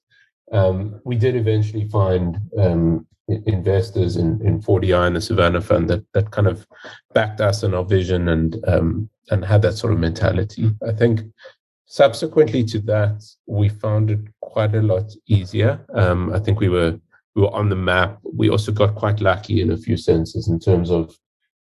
Um, 0.51 0.99
we 1.03 1.15
did 1.15 1.35
eventually 1.35 1.87
find 1.89 2.39
um, 2.57 3.07
investors 3.27 4.17
in, 4.17 4.41
in 4.45 4.59
4Di 4.61 5.07
and 5.07 5.15
the 5.15 5.21
Savannah 5.21 5.61
Fund 5.61 5.89
that 5.89 6.05
that 6.13 6.31
kind 6.31 6.47
of 6.47 6.67
backed 7.13 7.41
us 7.41 7.63
and 7.63 7.73
our 7.73 7.85
vision 7.85 8.29
and 8.29 8.57
um, 8.67 9.09
and 9.29 9.45
had 9.45 9.61
that 9.61 9.73
sort 9.73 9.93
of 9.93 9.99
mentality. 9.99 10.71
I 10.87 10.91
think 10.91 11.21
subsequently 11.85 12.63
to 12.65 12.79
that, 12.79 13.23
we 13.45 13.69
found 13.69 14.11
it 14.11 14.19
quite 14.41 14.75
a 14.75 14.81
lot 14.81 15.11
easier. 15.27 15.79
Um, 15.93 16.33
I 16.33 16.39
think 16.39 16.59
we 16.59 16.69
were 16.69 16.99
we 17.35 17.41
were 17.41 17.53
on 17.53 17.69
the 17.69 17.75
map. 17.75 18.19
We 18.23 18.49
also 18.49 18.71
got 18.71 18.95
quite 18.95 19.21
lucky 19.21 19.61
in 19.61 19.71
a 19.71 19.77
few 19.77 19.97
senses 19.97 20.47
in 20.47 20.59
terms 20.59 20.91
of 20.91 21.15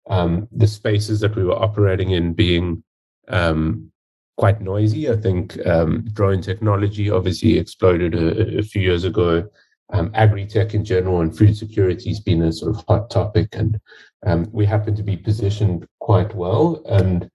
um, 0.09 0.47
the 0.51 0.67
spaces 0.67 1.19
that 1.21 1.35
we 1.35 1.43
were 1.43 1.61
operating 1.61 2.11
in 2.11 2.33
being 2.33 2.83
um, 3.29 3.91
quite 4.37 4.61
noisy. 4.61 5.09
I 5.09 5.15
think 5.15 5.65
um, 5.65 6.05
drone 6.13 6.41
technology 6.41 7.09
obviously 7.09 7.57
exploded 7.57 8.15
a, 8.15 8.59
a 8.59 8.63
few 8.63 8.81
years 8.81 9.03
ago. 9.03 9.47
Um, 9.93 10.11
agri-tech 10.15 10.73
in 10.73 10.83
general 10.83 11.21
and 11.21 11.37
food 11.37 11.55
security 11.55 12.09
has 12.09 12.19
been 12.19 12.41
a 12.41 12.51
sort 12.51 12.75
of 12.75 12.83
hot 12.87 13.09
topic, 13.09 13.49
and 13.53 13.79
um, 14.25 14.47
we 14.51 14.65
happen 14.65 14.95
to 14.95 15.03
be 15.03 15.15
positioned 15.15 15.87
quite 15.99 16.33
well 16.33 16.81
and 16.89 17.29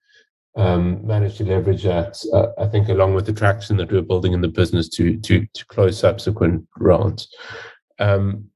um, 0.57 1.07
managed 1.07 1.39
to 1.39 1.45
leverage 1.45 1.85
that. 1.85 2.21
Uh, 2.33 2.49
I 2.61 2.67
think 2.67 2.89
along 2.89 3.15
with 3.15 3.27
the 3.27 3.33
traction 3.33 3.77
that 3.77 3.93
we're 3.93 4.03
building 4.03 4.33
in 4.33 4.41
the 4.41 4.49
business 4.49 4.89
to 4.91 5.17
to 5.19 5.47
to 5.55 5.67
close 5.67 5.99
subsequent 5.99 6.67
rounds. 6.79 7.29
Um, 7.99 8.51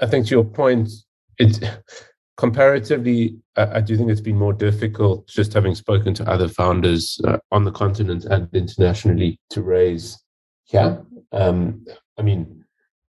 I 0.00 0.06
think 0.06 0.26
to 0.26 0.30
your 0.30 0.44
point, 0.44 0.90
it's 1.38 1.60
comparatively, 2.36 3.36
I, 3.56 3.78
I, 3.78 3.80
do 3.80 3.96
think 3.96 4.10
it's 4.10 4.20
been 4.20 4.36
more 4.36 4.52
difficult 4.52 5.26
just 5.26 5.52
having 5.52 5.74
spoken 5.74 6.14
to 6.14 6.30
other 6.30 6.48
founders 6.48 7.20
uh, 7.26 7.38
on 7.50 7.64
the 7.64 7.72
continent 7.72 8.26
and 8.26 8.48
internationally 8.54 9.40
to 9.50 9.62
raise 9.62 10.22
yeah. 10.72 10.98
Um, 11.32 11.86
I 12.18 12.22
mean, 12.22 12.57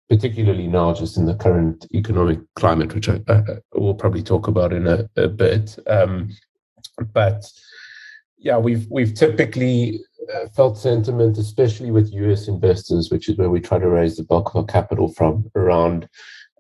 particularly 0.10 0.68
now, 0.68 0.94
just 0.94 1.18
in 1.18 1.26
the 1.26 1.36
current 1.36 1.86
economic 1.94 2.40
climate, 2.56 2.94
which 2.96 3.08
I, 3.08 3.22
I 3.28 3.44
will 3.74 3.94
probably 3.94 4.24
talk 4.24 4.48
about 4.48 4.74
in 4.74 4.88
a, 4.88 5.08
a 5.16 5.28
bit. 5.28 5.78
Um, 5.88 6.30
but 7.14 7.46
yeah, 8.38 8.58
we've 8.58 8.88
we've 8.90 9.14
typically 9.14 10.00
uh, 10.34 10.48
felt 10.48 10.78
sentiment, 10.78 11.38
especially 11.38 11.92
with 11.92 12.14
US 12.14 12.48
investors, 12.48 13.12
which 13.12 13.30
is 13.30 13.38
where 13.38 13.50
we 13.50 13.60
try 13.60 13.78
to 13.78 13.88
raise 13.88 14.18
the 14.18 14.24
bulk 14.24 14.50
of 14.50 14.56
our 14.58 14.66
capital 14.66 15.10
from, 15.14 15.50
around 15.56 16.10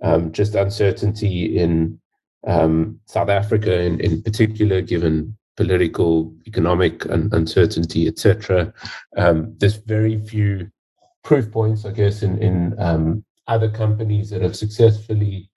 um, 0.04 0.32
just 0.32 0.56
uncertainty 0.56 1.58
in 1.58 2.00
um, 2.46 3.00
South 3.06 3.30
Africa, 3.30 3.82
in, 3.82 4.00
in 4.00 4.22
particular, 4.22 4.82
given 4.82 5.36
political, 5.58 6.34
economic 6.48 7.04
uncertainty, 7.06 8.08
etc. 8.08 8.72
Um, 9.18 9.56
there's 9.58 9.76
very 9.76 10.20
few 10.20 10.70
proof 11.24 11.52
points, 11.52 11.86
I 11.86 11.92
guess, 11.92 12.22
in 12.22 12.38
in 12.38 12.80
um, 12.80 13.26
other 13.50 13.70
companies 13.70 14.30
that 14.30 14.42
have 14.42 14.56
successfully 14.56 15.50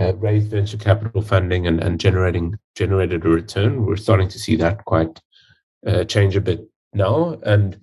uh, 0.00 0.14
raised 0.16 0.50
venture 0.50 0.76
capital 0.76 1.22
funding 1.22 1.66
and, 1.66 1.80
and 1.80 2.00
generating 2.00 2.58
generated 2.74 3.24
a 3.24 3.28
return. 3.28 3.86
We're 3.86 3.96
starting 3.96 4.28
to 4.28 4.38
see 4.38 4.56
that 4.56 4.84
quite 4.84 5.20
uh, 5.86 6.04
change 6.04 6.34
a 6.34 6.40
bit 6.40 6.68
now. 6.92 7.38
And 7.44 7.78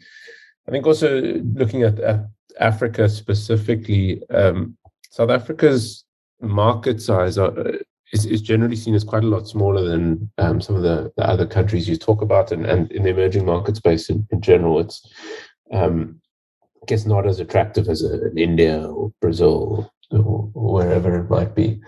I 0.67 0.71
think 0.71 0.85
also 0.85 1.21
looking 1.53 1.83
at, 1.83 1.99
at 1.99 2.25
Africa 2.59 3.07
specifically, 3.07 4.21
um, 4.29 4.77
South 5.09 5.29
Africa's 5.29 6.03
market 6.41 7.01
size 7.01 7.37
are, 7.37 7.57
uh, 7.57 7.71
is, 8.13 8.25
is, 8.25 8.41
generally 8.41 8.75
seen 8.75 8.95
as 8.95 9.03
quite 9.03 9.23
a 9.23 9.27
lot 9.27 9.47
smaller 9.47 9.83
than 9.87 10.29
um, 10.37 10.59
some 10.59 10.75
of 10.75 10.81
the, 10.81 11.11
the, 11.15 11.27
other 11.27 11.45
countries 11.45 11.87
you 11.87 11.95
talk 11.95 12.21
about, 12.21 12.51
and, 12.51 12.65
and 12.65 12.91
in 12.91 13.03
the 13.03 13.09
emerging 13.09 13.45
market 13.45 13.77
space 13.77 14.09
in, 14.09 14.27
in 14.31 14.41
general, 14.41 14.79
it's 14.79 15.07
um, 15.71 16.20
I 16.81 16.85
guess 16.87 17.05
not 17.05 17.27
as 17.27 17.39
attractive 17.39 17.87
as 17.89 18.03
India 18.35 18.87
or 18.87 19.11
Brazil 19.21 19.91
or, 20.11 20.51
or 20.53 20.73
wherever 20.73 21.19
it 21.19 21.29
might 21.29 21.55
be. 21.55 21.81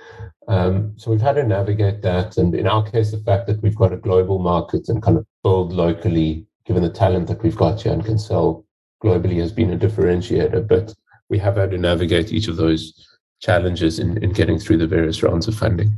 Um, 0.47 0.93
so 0.97 1.09
we've 1.09 1.21
had 1.21 1.35
to 1.35 1.43
navigate 1.43 2.01
that, 2.01 2.37
and 2.37 2.53
in 2.53 2.67
our 2.67 2.83
case, 2.83 3.11
the 3.11 3.17
fact 3.19 3.47
that 3.47 3.61
we've 3.61 3.75
got 3.75 3.93
a 3.93 3.97
global 3.97 4.39
market 4.39 4.89
and 4.89 5.01
kind 5.01 5.17
of 5.17 5.25
build 5.43 5.73
locally 5.73 6.45
given 6.65 6.83
the 6.83 6.89
talent 6.89 7.27
that 7.27 7.41
we've 7.43 7.55
got 7.55 7.81
here 7.81 7.93
and 7.93 8.05
can 8.05 8.17
sell 8.17 8.65
globally 9.03 9.39
has 9.39 9.51
been 9.51 9.73
a 9.73 9.77
differentiator. 9.77 10.67
But 10.67 10.93
we 11.29 11.37
have 11.39 11.55
had 11.55 11.71
to 11.71 11.77
navigate 11.77 12.31
each 12.31 12.47
of 12.47 12.57
those 12.57 13.07
challenges 13.41 13.99
in, 13.99 14.21
in 14.23 14.31
getting 14.31 14.59
through 14.59 14.77
the 14.77 14.87
various 14.87 15.23
rounds 15.23 15.47
of 15.47 15.55
funding. 15.55 15.91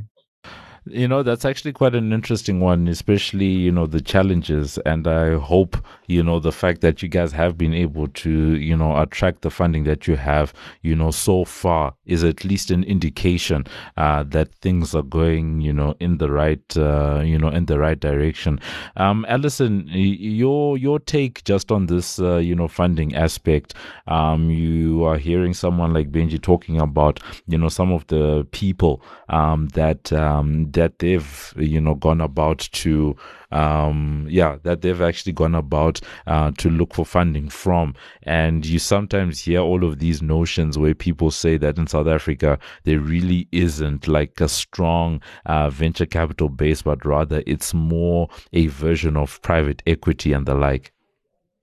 You 0.88 1.08
know, 1.08 1.24
that's 1.24 1.44
actually 1.44 1.72
quite 1.72 1.96
an 1.96 2.12
interesting 2.12 2.60
one, 2.60 2.86
especially, 2.86 3.46
you 3.46 3.72
know, 3.72 3.86
the 3.86 4.00
challenges. 4.00 4.78
And 4.86 5.08
I 5.08 5.36
hope, 5.36 5.76
you 6.06 6.22
know, 6.22 6.38
the 6.38 6.52
fact 6.52 6.80
that 6.82 7.02
you 7.02 7.08
guys 7.08 7.32
have 7.32 7.58
been 7.58 7.74
able 7.74 8.06
to, 8.06 8.30
you 8.30 8.76
know, 8.76 8.96
attract 8.96 9.42
the 9.42 9.50
funding 9.50 9.82
that 9.84 10.06
you 10.06 10.14
have, 10.14 10.54
you 10.82 10.94
know, 10.94 11.10
so 11.10 11.44
far 11.44 11.92
is 12.04 12.22
at 12.22 12.44
least 12.44 12.70
an 12.70 12.84
indication 12.84 13.64
uh, 13.96 14.22
that 14.28 14.54
things 14.56 14.94
are 14.94 15.02
going, 15.02 15.60
you 15.60 15.72
know, 15.72 15.96
in 15.98 16.18
the 16.18 16.30
right, 16.30 16.76
uh, 16.76 17.20
you 17.24 17.36
know, 17.36 17.48
in 17.48 17.66
the 17.66 17.80
right 17.80 17.98
direction. 17.98 18.60
Um, 18.96 19.26
Alison, 19.28 19.88
your 19.88 20.78
your 20.78 21.00
take 21.00 21.42
just 21.42 21.72
on 21.72 21.86
this, 21.86 22.20
uh, 22.20 22.36
you 22.36 22.54
know, 22.54 22.68
funding 22.68 23.12
aspect. 23.16 23.74
Um, 24.06 24.50
you 24.50 25.02
are 25.02 25.18
hearing 25.18 25.52
someone 25.52 25.92
like 25.92 26.12
Benji 26.12 26.40
talking 26.40 26.80
about, 26.80 27.18
you 27.48 27.58
know, 27.58 27.68
some 27.68 27.90
of 27.90 28.06
the 28.06 28.46
people 28.52 29.02
um, 29.30 29.66
that 29.68 30.12
um, 30.12 30.70
that 30.76 30.98
they've 30.98 31.54
you 31.56 31.80
know 31.80 31.94
gone 31.94 32.20
about 32.20 32.58
to 32.58 33.16
um 33.50 34.26
yeah 34.28 34.56
that 34.62 34.82
they've 34.82 35.00
actually 35.00 35.32
gone 35.32 35.54
about 35.54 36.00
uh, 36.26 36.50
to 36.58 36.68
look 36.68 36.94
for 36.94 37.04
funding 37.06 37.48
from. 37.48 37.94
And 38.22 38.64
you 38.66 38.78
sometimes 38.78 39.40
hear 39.40 39.60
all 39.60 39.84
of 39.84 39.98
these 39.98 40.20
notions 40.20 40.78
where 40.78 40.94
people 40.94 41.30
say 41.30 41.56
that 41.56 41.78
in 41.78 41.86
south 41.86 42.06
africa 42.06 42.58
there 42.84 43.00
really 43.00 43.48
isn't 43.52 44.06
like 44.06 44.40
a 44.40 44.48
strong 44.48 45.20
uh, 45.46 45.70
venture 45.70 46.06
capital 46.06 46.48
base 46.48 46.82
but 46.82 47.04
rather 47.04 47.42
it's 47.46 47.72
more 47.72 48.28
a 48.52 48.66
version 48.66 49.16
of 49.16 49.40
private 49.42 49.82
equity 49.86 50.32
and 50.32 50.46
the 50.46 50.54
like. 50.54 50.92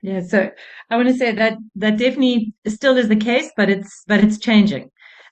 Yeah 0.01 0.21
so 0.21 0.49
i 0.89 0.95
want 0.97 1.07
to 1.09 1.13
say 1.13 1.31
that 1.33 1.57
that 1.75 1.97
definitely 1.97 2.53
still 2.67 2.97
is 2.97 3.09
the 3.09 3.15
case 3.15 3.51
but 3.55 3.69
it's 3.69 4.03
but 4.07 4.23
it's 4.23 4.39
changing 4.39 4.89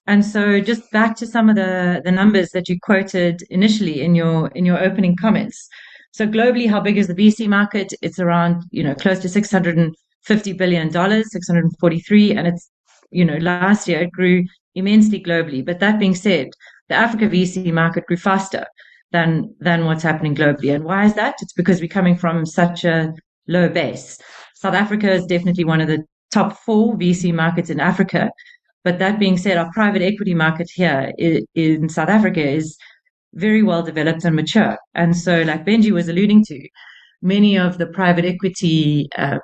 and 0.07 0.25
so 0.25 0.59
just 0.59 0.89
back 0.91 1.15
to 1.17 1.27
some 1.27 1.49
of 1.49 1.55
the, 1.55 2.01
the 2.03 2.11
numbers 2.11 2.49
that 2.51 2.67
you 2.67 2.77
quoted 2.81 3.43
initially 3.49 4.01
in 4.01 4.15
your 4.15 4.47
in 4.49 4.65
your 4.65 4.79
opening 4.79 5.15
comments. 5.15 5.69
So 6.13 6.27
globally, 6.27 6.69
how 6.69 6.81
big 6.81 6.97
is 6.97 7.07
the 7.07 7.15
VC 7.15 7.47
market? 7.47 7.93
It's 8.01 8.19
around, 8.19 8.63
you 8.71 8.83
know, 8.83 8.93
close 8.93 9.19
to 9.19 9.29
$650 9.29 9.93
billion, 10.57 10.91
643. 10.91 12.31
And 12.35 12.47
it's, 12.47 12.69
you 13.11 13.23
know, 13.23 13.37
last 13.37 13.87
year 13.87 14.01
it 14.01 14.11
grew 14.11 14.43
immensely 14.75 15.23
globally. 15.23 15.65
But 15.65 15.79
that 15.79 15.99
being 15.99 16.15
said, 16.15 16.49
the 16.89 16.95
Africa 16.95 17.29
VC 17.29 17.71
market 17.71 18.05
grew 18.07 18.17
faster 18.17 18.65
than 19.11 19.55
than 19.59 19.85
what's 19.85 20.03
happening 20.03 20.35
globally. 20.35 20.75
And 20.75 20.83
why 20.83 21.05
is 21.05 21.13
that? 21.13 21.35
It's 21.41 21.53
because 21.53 21.79
we're 21.79 21.87
coming 21.87 22.17
from 22.17 22.45
such 22.45 22.83
a 22.83 23.13
low 23.47 23.69
base. 23.69 24.17
South 24.55 24.73
Africa 24.73 25.11
is 25.11 25.25
definitely 25.25 25.63
one 25.63 25.79
of 25.79 25.87
the 25.87 26.03
top 26.31 26.57
four 26.57 26.95
VC 26.95 27.33
markets 27.33 27.69
in 27.69 27.79
Africa. 27.79 28.29
But 28.83 28.99
that 28.99 29.19
being 29.19 29.37
said, 29.37 29.57
our 29.57 29.69
private 29.73 30.01
equity 30.01 30.33
market 30.33 30.69
here 30.73 31.11
in 31.17 31.89
South 31.89 32.09
Africa 32.09 32.41
is 32.41 32.77
very 33.33 33.63
well 33.63 33.83
developed 33.83 34.25
and 34.25 34.35
mature. 34.35 34.77
And 34.95 35.15
so, 35.15 35.43
like 35.43 35.65
Benji 35.65 35.91
was 35.91 36.09
alluding 36.09 36.43
to, 36.45 36.67
many 37.21 37.57
of 37.57 37.77
the 37.77 37.85
private 37.87 38.25
equity 38.25 39.07
uh, 39.17 39.37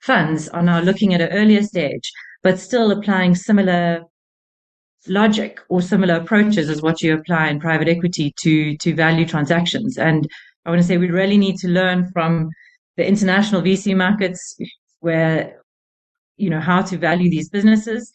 funds 0.00 0.48
are 0.48 0.62
now 0.62 0.80
looking 0.80 1.14
at 1.14 1.20
an 1.20 1.28
earlier 1.32 1.62
stage, 1.62 2.10
but 2.42 2.58
still 2.58 2.90
applying 2.90 3.34
similar 3.34 4.02
logic 5.06 5.60
or 5.68 5.80
similar 5.80 6.14
approaches 6.14 6.68
as 6.68 6.82
what 6.82 7.00
you 7.02 7.14
apply 7.14 7.48
in 7.48 7.60
private 7.60 7.88
equity 7.88 8.34
to 8.40 8.76
to 8.78 8.94
value 8.94 9.26
transactions. 9.26 9.98
And 9.98 10.26
I 10.64 10.70
want 10.70 10.82
to 10.82 10.86
say 10.86 10.96
we 10.96 11.10
really 11.10 11.38
need 11.38 11.56
to 11.58 11.68
learn 11.68 12.10
from 12.12 12.50
the 12.96 13.06
international 13.06 13.62
VC 13.62 13.96
markets 13.96 14.56
where 15.00 15.60
you 16.36 16.50
know 16.50 16.60
how 16.60 16.82
to 16.82 16.96
value 16.96 17.30
these 17.30 17.48
businesses 17.48 18.12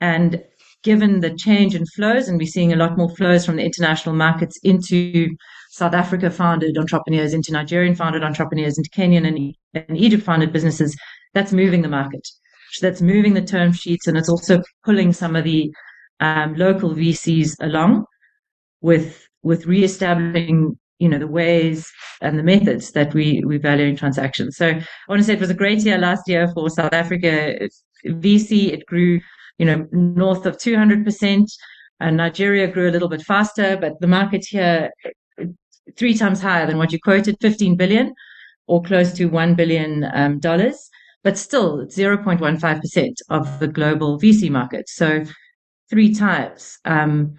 and 0.00 0.42
given 0.82 1.20
the 1.20 1.34
change 1.34 1.74
in 1.74 1.84
flows 1.94 2.28
and 2.28 2.38
we're 2.38 2.46
seeing 2.46 2.72
a 2.72 2.76
lot 2.76 2.96
more 2.96 3.14
flows 3.16 3.44
from 3.44 3.56
the 3.56 3.64
international 3.64 4.14
markets 4.14 4.58
into 4.62 5.28
South 5.70 5.92
Africa 5.92 6.30
founded 6.30 6.78
entrepreneurs 6.78 7.34
into 7.34 7.52
Nigerian 7.52 7.94
founded 7.94 8.24
entrepreneurs 8.24 8.78
into 8.78 8.90
Kenyan 8.90 9.26
and, 9.26 9.54
and 9.88 9.98
Egypt 9.98 10.22
founded 10.22 10.52
businesses 10.52 10.96
that's 11.34 11.52
moving 11.52 11.82
the 11.82 11.88
market 11.88 12.26
so 12.72 12.86
that's 12.86 13.02
moving 13.02 13.34
the 13.34 13.42
term 13.42 13.72
sheets 13.72 14.06
and 14.06 14.16
it's 14.16 14.28
also 14.28 14.62
pulling 14.84 15.12
some 15.12 15.36
of 15.36 15.44
the 15.44 15.70
um, 16.20 16.54
local 16.54 16.94
VCs 16.94 17.54
along 17.60 18.04
with 18.80 19.26
with 19.42 19.66
reestablishing 19.66 20.78
you 20.98 21.08
know 21.08 21.18
the 21.18 21.26
ways 21.26 21.90
and 22.20 22.38
the 22.38 22.42
methods 22.42 22.92
that 22.92 23.12
we 23.14 23.42
we 23.46 23.56
value 23.56 23.86
in 23.86 23.96
transactions. 23.96 24.56
So 24.56 24.68
I 24.68 24.86
want 25.08 25.20
to 25.20 25.24
say 25.24 25.32
it 25.32 25.40
was 25.40 25.50
a 25.50 25.54
great 25.54 25.80
year 25.80 25.98
last 25.98 26.28
year 26.28 26.48
for 26.54 26.68
South 26.70 26.92
Africa 26.92 27.68
VC. 28.06 28.72
It 28.72 28.86
grew 28.86 29.20
you 29.60 29.66
know 29.66 29.86
north 29.92 30.46
of 30.46 30.58
200 30.58 31.04
percent, 31.04 31.48
and 32.00 32.16
Nigeria 32.16 32.66
grew 32.66 32.88
a 32.88 32.94
little 32.96 33.10
bit 33.14 33.22
faster, 33.22 33.76
but 33.76 33.92
the 34.00 34.06
market 34.06 34.44
here 34.48 34.90
three 35.96 36.16
times 36.16 36.40
higher 36.40 36.66
than 36.66 36.78
what 36.78 36.92
you 36.92 36.98
quoted, 36.98 37.36
15 37.40 37.76
billion 37.76 38.14
or 38.66 38.82
close 38.82 39.12
to 39.12 39.26
one 39.26 39.54
billion 39.54 40.08
um, 40.14 40.38
dollars. 40.38 40.88
But 41.22 41.36
still, 41.36 41.84
0.15% 41.86 43.08
of 43.28 43.58
the 43.58 43.68
global 43.68 44.18
VC 44.18 44.48
market. 44.48 44.88
So 44.88 45.24
three 45.90 46.14
times, 46.14 46.78
um, 46.86 47.34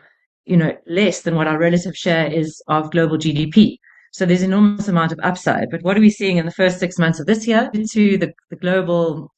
you 0.46 0.58
know, 0.58 0.78
less 0.86 1.22
than 1.22 1.36
what 1.36 1.48
our 1.48 1.58
relative 1.58 1.96
share 1.96 2.32
is 2.32 2.62
of 2.68 2.92
global 2.92 3.18
GDP. 3.18 3.78
So 4.12 4.26
there's 4.26 4.44
an 4.44 4.52
enormous 4.52 4.88
amount 4.88 5.14
of 5.14 5.20
upside. 5.24 5.70
But 5.72 5.82
what 5.82 5.98
are 5.98 6.02
we 6.02 6.10
seeing 6.12 6.38
in 6.38 6.46
the 6.46 6.52
first 6.52 6.80
six 6.80 7.00
months 7.00 7.20
of 7.20 7.26
this 7.26 7.48
year? 7.48 7.72
To 7.74 8.18
the, 8.18 8.32
the 8.52 8.58
global, 8.58 9.32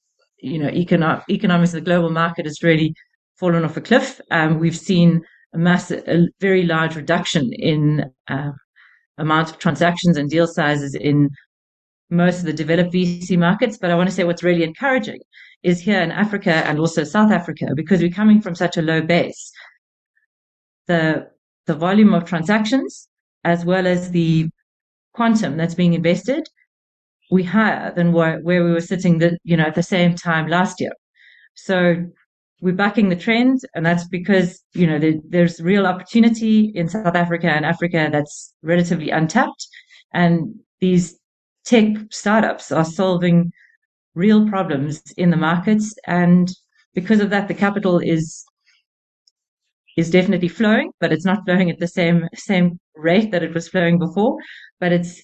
you 0.44 0.60
know, 0.60 0.70
econo- 0.70 1.24
economics 1.30 1.74
of 1.74 1.76
the 1.76 1.90
global 1.90 2.10
market 2.10 2.46
has 2.46 2.62
really 2.62 2.94
fallen 3.40 3.64
off 3.64 3.78
a 3.78 3.82
cliff. 3.82 4.20
Um, 4.30 4.60
we've 4.60 4.78
seen 4.78 5.22
a 5.54 5.58
massive, 5.58 6.04
a 6.08 6.28
very 6.42 6.64
large 6.64 6.96
reduction 6.96 7.52
in 7.54 8.06
uh, 8.28 8.52
amount 9.18 9.50
of 9.50 9.58
transactions 9.58 10.18
and 10.18 10.30
deal 10.30 10.48
sizes 10.48 10.96
in 10.96 11.30
most 12.10 12.40
of 12.40 12.46
the 12.46 12.54
developed 12.54 12.94
VC 12.94 13.38
markets. 13.38 13.78
But 13.78 13.90
I 13.90 13.96
want 13.96 14.10
to 14.10 14.16
say 14.16 14.26
what's 14.26 14.44
really 14.44 14.64
encouraging 14.64 15.20
is 15.64 15.80
here 15.80 16.02
in 16.02 16.12
Africa 16.12 16.52
and 16.52 16.78
also 16.78 17.06
South 17.06 17.32
Africa 17.32 17.68
because 17.76 18.02
we're 18.02 18.10
coming 18.12 18.42
from 18.42 18.54
such 18.54 18.76
a 18.76 18.82
low 18.82 19.02
base. 19.02 19.52
The 20.88 21.30
the 21.66 21.76
volume 21.76 22.14
of 22.14 22.26
transactions 22.26 23.08
as 23.46 23.64
well 23.64 23.88
as 23.88 24.12
the 24.12 24.50
quantum 25.14 25.56
that's 25.56 25.76
being 25.76 25.94
invested, 25.94 26.48
we 27.34 27.44
higher 27.44 27.92
than 27.96 28.14
where, 28.14 28.40
where 28.42 28.64
we 28.64 28.72
were 28.72 28.88
sitting 28.94 29.18
the, 29.18 29.38
you 29.44 29.58
know, 29.58 29.64
at 29.64 29.74
the 29.74 29.82
same 29.96 30.14
time 30.14 30.48
last 30.48 30.80
year. 30.80 30.94
So 31.56 31.96
we're 32.62 32.76
backing 32.76 33.10
the 33.10 33.16
trend 33.16 33.60
and 33.74 33.84
that's 33.84 34.08
because, 34.08 34.64
you 34.76 34.86
know, 34.86 35.00
there, 35.00 35.16
there's 35.28 35.60
real 35.60 35.88
opportunity 35.88 36.72
in 36.76 36.88
South 36.88 37.16
Africa 37.16 37.50
and 37.50 37.66
Africa 37.66 38.08
that's 38.12 38.54
relatively 38.62 39.10
untapped. 39.10 39.68
And 40.14 40.54
these 40.80 41.20
tech 41.66 41.88
startups 42.12 42.72
are 42.72 42.86
solving 42.86 43.52
real 44.14 44.48
problems 44.48 45.02
in 45.18 45.32
the 45.32 45.44
markets. 45.50 45.96
And 46.06 46.52
because 46.94 47.20
of 47.20 47.32
that, 47.32 47.48
the 47.48 47.56
capital 47.56 47.98
is 47.98 48.46
is 49.98 50.10
definitely 50.10 50.48
flowing, 50.48 50.92
but 51.00 51.12
it's 51.14 51.26
not 51.26 51.46
flowing 51.46 51.70
at 51.70 51.80
the 51.80 51.88
same 51.88 52.28
same 52.36 52.80
rate 52.96 53.32
that 53.32 53.44
it 53.44 53.54
was 53.56 53.68
flowing 53.68 53.98
before. 53.98 54.38
But 54.80 54.92
it's 54.92 55.22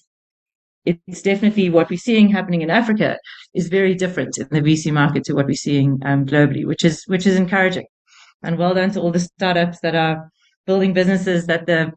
it's 0.84 1.22
definitely 1.22 1.68
what 1.70 1.90
we're 1.90 1.98
seeing 1.98 2.28
happening 2.28 2.62
in 2.62 2.70
Africa 2.70 3.18
is 3.54 3.68
very 3.68 3.94
different 3.94 4.38
in 4.38 4.48
the 4.50 4.60
VC 4.60 4.92
market 4.92 5.24
to 5.24 5.34
what 5.34 5.46
we're 5.46 5.54
seeing 5.54 6.00
um, 6.04 6.24
globally, 6.24 6.66
which 6.66 6.84
is 6.84 7.04
which 7.06 7.26
is 7.26 7.36
encouraging. 7.36 7.86
And 8.42 8.56
well 8.56 8.74
done 8.74 8.90
to 8.92 9.00
all 9.00 9.10
the 9.10 9.20
startups 9.20 9.80
that 9.80 9.94
are 9.94 10.30
building 10.66 10.94
businesses 10.94 11.46
that 11.46 11.66
the 11.66 11.92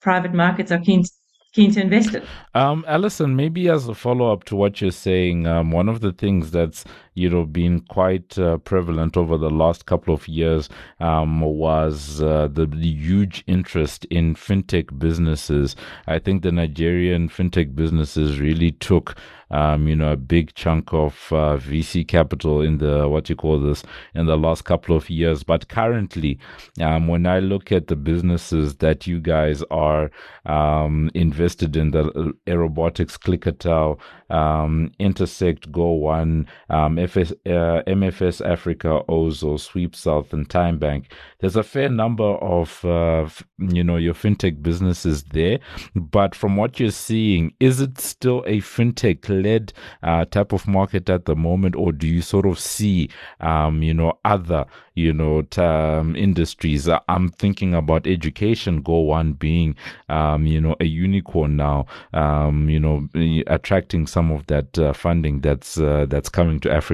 private 0.00 0.32
markets 0.32 0.72
are 0.72 0.80
keen 0.80 1.04
keen 1.52 1.70
to 1.72 1.80
invest 1.80 2.14
in. 2.14 2.22
Um, 2.54 2.84
Alison, 2.88 3.36
maybe 3.36 3.68
as 3.68 3.86
a 3.86 3.94
follow 3.94 4.32
up 4.32 4.44
to 4.44 4.56
what 4.56 4.80
you're 4.80 4.90
saying, 4.90 5.46
um, 5.46 5.70
one 5.70 5.88
of 5.88 6.00
the 6.00 6.12
things 6.12 6.50
that's 6.50 6.84
you 7.14 7.28
know 7.28 7.44
been 7.44 7.80
quite 7.80 8.38
uh, 8.38 8.58
prevalent 8.58 9.16
over 9.16 9.36
the 9.36 9.50
last 9.50 9.86
couple 9.86 10.14
of 10.14 10.26
years 10.28 10.68
um, 11.00 11.40
was 11.40 12.22
uh, 12.22 12.48
the, 12.52 12.66
the, 12.66 12.92
huge 12.92 13.44
interest 13.46 14.04
in 14.06 14.34
fintech 14.34 14.98
businesses. 14.98 15.76
I 16.06 16.18
think 16.18 16.42
the 16.42 16.52
Nigerian 16.52 17.28
fintech 17.28 17.74
businesses 17.74 18.40
really 18.40 18.72
took 18.72 19.16
um, 19.52 19.86
you 19.86 19.94
know, 19.94 20.12
a 20.12 20.16
big 20.16 20.54
chunk 20.54 20.92
of 20.92 21.28
uh, 21.30 21.58
VC 21.58 22.08
capital 22.08 22.62
in 22.62 22.78
the 22.78 23.06
what 23.08 23.28
you 23.28 23.36
call 23.36 23.60
this 23.60 23.84
in 24.14 24.26
the 24.26 24.36
last 24.36 24.64
couple 24.64 24.96
of 24.96 25.10
years. 25.10 25.44
But 25.44 25.68
currently, 25.68 26.38
um, 26.80 27.06
when 27.06 27.26
I 27.26 27.38
look 27.38 27.70
at 27.70 27.86
the 27.86 27.96
businesses 27.96 28.76
that 28.76 29.06
you 29.06 29.20
guys 29.20 29.62
are 29.70 30.10
um, 30.46 31.10
invested 31.14 31.76
in, 31.76 31.90
the 31.90 32.06
uh, 32.06 32.32
Aerobotics, 32.46 33.18
Clickatell, 33.18 33.98
um, 34.34 34.90
Entersekt, 34.98 35.70
Go 35.70 35.90
One, 35.90 36.48
um, 36.70 36.98
FS, 37.02 37.32
uh, 37.46 37.82
MFS 37.86 38.44
Africa, 38.44 39.02
Ozow, 39.08 39.60
Sweep 39.60 39.94
South, 39.94 40.32
and 40.32 40.48
TymeBank. 40.48 41.06
There's 41.40 41.56
a 41.56 41.62
fair 41.62 41.90
number 41.90 42.24
of 42.24 42.82
uh, 42.84 43.28
you 43.58 43.84
know 43.84 43.96
your 43.96 44.14
fintech 44.14 44.62
businesses 44.62 45.24
there, 45.24 45.58
but 45.94 46.34
from 46.34 46.56
what 46.56 46.80
you're 46.80 46.90
seeing, 46.90 47.52
is 47.60 47.80
it 47.80 48.00
still 48.00 48.42
a 48.46 48.60
fintech 48.60 49.28
led 49.28 49.74
uh, 50.02 50.24
type 50.24 50.52
of 50.52 50.66
market 50.66 51.10
at 51.10 51.26
the 51.26 51.36
moment, 51.36 51.76
or 51.76 51.92
do 51.92 52.06
you 52.06 52.22
sort 52.22 52.46
of 52.46 52.58
see 52.58 53.10
um, 53.40 53.82
you 53.82 53.92
know 53.92 54.14
other 54.24 54.64
you 54.94 55.12
know 55.12 55.42
t- 55.42 55.60
um, 55.60 56.16
industries? 56.16 56.88
I'm 57.08 57.28
thinking 57.28 57.74
about 57.74 58.06
education. 58.06 58.80
Go 58.80 59.00
One 59.00 59.34
being 59.34 59.76
um, 60.08 60.46
you 60.46 60.60
know 60.60 60.74
a 60.80 60.86
unicorn 60.86 61.56
now, 61.56 61.84
um, 62.14 62.70
you 62.70 62.80
know 62.80 63.08
attracting 63.46 64.06
some 64.06 64.22
some 64.22 64.30
of 64.30 64.46
that 64.46 64.78
uh, 64.78 64.92
funding 64.92 65.40
that's 65.40 65.78
uh, 65.78 66.06
that's 66.08 66.28
coming 66.28 66.60
to 66.60 66.70
Africa? 66.70 66.91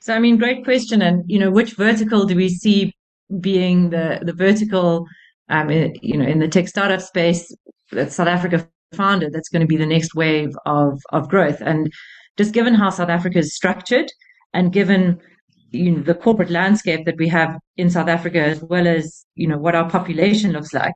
So, 0.00 0.14
I 0.14 0.18
mean, 0.18 0.36
great 0.36 0.64
question. 0.64 1.02
And 1.02 1.24
you 1.26 1.38
know, 1.38 1.50
which 1.50 1.74
vertical 1.74 2.24
do 2.24 2.36
we 2.36 2.48
see 2.48 2.92
being 3.40 3.90
the 3.90 4.20
the 4.22 4.32
vertical? 4.32 5.06
Um, 5.48 5.70
you 5.70 6.16
know, 6.16 6.26
in 6.26 6.38
the 6.38 6.48
tech 6.48 6.68
startup 6.68 7.02
space 7.02 7.54
that 7.90 8.12
South 8.12 8.28
Africa 8.28 8.66
founded, 8.94 9.32
that's 9.32 9.48
going 9.48 9.60
to 9.60 9.66
be 9.66 9.76
the 9.76 9.86
next 9.86 10.14
wave 10.14 10.54
of 10.66 11.00
of 11.10 11.28
growth. 11.28 11.60
And 11.60 11.92
just 12.38 12.54
given 12.54 12.74
how 12.74 12.90
South 12.90 13.10
Africa 13.10 13.38
is 13.38 13.54
structured, 13.54 14.10
and 14.54 14.72
given 14.72 15.20
you 15.70 15.92
know 15.92 16.02
the 16.02 16.14
corporate 16.14 16.50
landscape 16.50 17.04
that 17.06 17.16
we 17.18 17.28
have 17.28 17.56
in 17.76 17.90
South 17.90 18.08
Africa, 18.08 18.40
as 18.40 18.62
well 18.62 18.86
as 18.86 19.24
you 19.34 19.46
know 19.46 19.58
what 19.58 19.74
our 19.74 19.88
population 19.88 20.52
looks 20.52 20.72
like, 20.72 20.94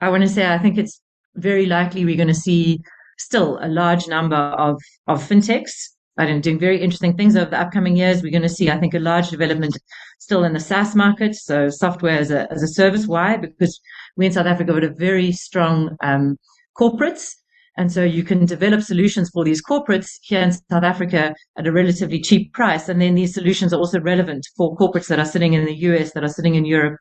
I 0.00 0.08
want 0.08 0.22
to 0.22 0.28
say 0.28 0.46
I 0.46 0.58
think 0.58 0.78
it's 0.78 1.00
very 1.36 1.66
likely 1.66 2.04
we're 2.04 2.16
going 2.16 2.28
to 2.28 2.34
see 2.34 2.80
still 3.18 3.58
a 3.62 3.68
large 3.68 4.08
number 4.08 4.36
of, 4.36 4.80
of 5.06 5.22
fintechs 5.22 5.93
I 6.16 6.26
don't 6.26 6.42
doing 6.42 6.60
very 6.60 6.80
interesting 6.80 7.16
things 7.16 7.36
over 7.36 7.50
the 7.50 7.60
upcoming 7.60 7.96
years. 7.96 8.22
We're 8.22 8.30
going 8.30 8.42
to 8.42 8.48
see, 8.48 8.70
I 8.70 8.78
think, 8.78 8.94
a 8.94 9.00
large 9.00 9.30
development 9.30 9.76
still 10.20 10.44
in 10.44 10.52
the 10.52 10.60
SaaS 10.60 10.94
market, 10.94 11.34
so 11.34 11.68
software 11.68 12.18
as 12.18 12.30
a 12.30 12.50
as 12.52 12.62
a 12.62 12.68
service. 12.68 13.06
Why? 13.06 13.36
Because 13.36 13.80
we 14.16 14.26
in 14.26 14.32
South 14.32 14.46
Africa 14.46 14.74
have 14.74 14.84
a 14.84 14.94
very 14.94 15.32
strong 15.32 15.96
um, 16.04 16.36
corporates, 16.78 17.32
and 17.76 17.90
so 17.90 18.04
you 18.04 18.22
can 18.22 18.46
develop 18.46 18.82
solutions 18.82 19.30
for 19.30 19.44
these 19.44 19.62
corporates 19.62 20.10
here 20.22 20.40
in 20.40 20.52
South 20.52 20.84
Africa 20.84 21.34
at 21.58 21.66
a 21.66 21.72
relatively 21.72 22.20
cheap 22.20 22.52
price, 22.52 22.88
and 22.88 23.00
then 23.00 23.16
these 23.16 23.34
solutions 23.34 23.72
are 23.72 23.80
also 23.80 24.00
relevant 24.00 24.46
for 24.56 24.76
corporates 24.76 25.08
that 25.08 25.18
are 25.18 25.24
sitting 25.24 25.54
in 25.54 25.64
the 25.64 25.74
US, 25.88 26.12
that 26.12 26.22
are 26.22 26.28
sitting 26.28 26.54
in 26.54 26.64
Europe, 26.64 26.96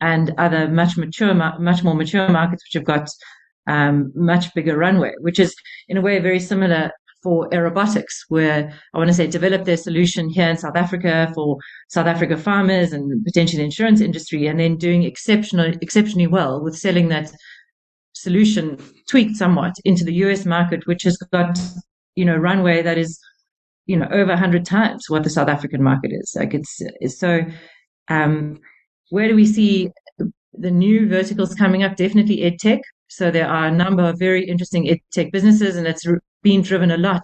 and 0.00 0.32
other 0.38 0.68
much 0.68 0.96
mature, 0.96 1.34
much 1.34 1.84
more 1.84 1.94
mature 1.94 2.28
markets 2.30 2.64
which 2.64 2.80
have 2.80 2.86
got 2.86 3.10
um, 3.66 4.10
much 4.14 4.54
bigger 4.54 4.76
runway, 4.76 5.12
which 5.20 5.38
is 5.38 5.54
in 5.88 5.98
a 5.98 6.00
way 6.00 6.18
very 6.18 6.40
similar 6.40 6.90
for 7.24 7.48
aerobotics, 7.48 8.12
where 8.28 8.70
I 8.92 8.98
want 8.98 9.08
to 9.08 9.14
say 9.14 9.26
develop 9.26 9.64
their 9.64 9.78
solution 9.78 10.28
here 10.28 10.50
in 10.50 10.58
South 10.58 10.76
Africa 10.76 11.32
for 11.34 11.56
South 11.88 12.06
Africa 12.06 12.36
farmers 12.36 12.92
and 12.92 13.24
potentially 13.24 13.58
the 13.58 13.64
insurance 13.64 14.02
industry, 14.02 14.46
and 14.46 14.60
then 14.60 14.76
doing 14.76 15.02
exceptional, 15.02 15.72
exceptionally 15.80 16.26
well 16.26 16.62
with 16.62 16.76
selling 16.76 17.08
that 17.08 17.32
solution 18.12 18.78
tweaked 19.08 19.36
somewhat 19.36 19.74
into 19.84 20.04
the 20.04 20.14
US 20.24 20.44
market, 20.44 20.86
which 20.86 21.02
has 21.04 21.16
got, 21.32 21.58
you 22.14 22.26
know, 22.26 22.36
runway 22.36 22.82
that 22.82 22.98
is, 22.98 23.18
you 23.86 23.96
know, 23.96 24.06
over 24.12 24.32
100 24.32 24.64
times 24.66 25.06
what 25.08 25.24
the 25.24 25.30
South 25.30 25.48
African 25.48 25.82
market 25.82 26.12
is. 26.12 26.34
Like 26.36 26.52
it's, 26.54 26.76
it's 27.00 27.18
so, 27.18 27.40
um, 28.08 28.60
where 29.10 29.28
do 29.28 29.34
we 29.34 29.46
see 29.46 29.90
the 30.52 30.70
new 30.70 31.08
verticals 31.08 31.54
coming 31.54 31.82
up? 31.82 31.96
Definitely 31.96 32.42
ed 32.42 32.58
tech 32.58 32.80
So 33.16 33.30
there 33.30 33.48
are 33.48 33.66
a 33.66 33.70
number 33.70 34.02
of 34.02 34.18
very 34.18 34.46
interesting 34.46 35.00
tech 35.12 35.32
businesses, 35.32 35.76
and 35.76 35.86
it's 35.86 36.06
been 36.42 36.62
driven 36.62 36.90
a 36.90 36.96
lot 36.96 37.22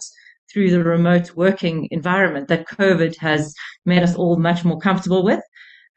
through 0.53 0.71
the 0.71 0.83
remote 0.83 1.37
working 1.37 1.89
environment 1.91 2.49
that 2.49 2.67
COVID 2.69 3.17
has 3.19 3.55
made 3.85 4.03
us 4.03 4.15
all 4.15 4.37
much 4.37 4.65
more 4.65 4.79
comfortable 4.79 5.25
with. 5.25 5.41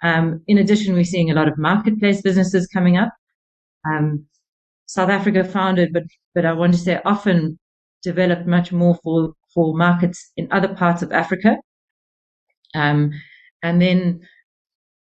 Um, 0.04 0.42
in 0.48 0.58
addition, 0.58 0.94
we're 0.94 1.04
seeing 1.04 1.32
a 1.32 1.34
lot 1.34 1.48
of 1.48 1.58
marketplace 1.58 2.22
businesses 2.22 2.68
coming 2.68 2.98
up. 2.98 3.12
Um, 3.86 4.26
South 4.86 5.10
Africa 5.10 5.44
founded, 5.44 5.94
but 5.94 6.04
but 6.36 6.46
I 6.46 6.54
want 6.54 6.74
to 6.74 6.80
say 6.80 7.00
often 7.06 7.60
developed 8.04 8.48
much 8.48 8.72
more 8.72 9.00
for 9.04 9.34
for 9.54 9.76
markets 9.76 10.32
in 10.38 10.48
other 10.52 10.74
parts 10.76 11.02
of 11.02 11.12
Africa. 11.12 11.58
Um, 12.76 13.12
and 13.62 13.82
then 13.82 14.22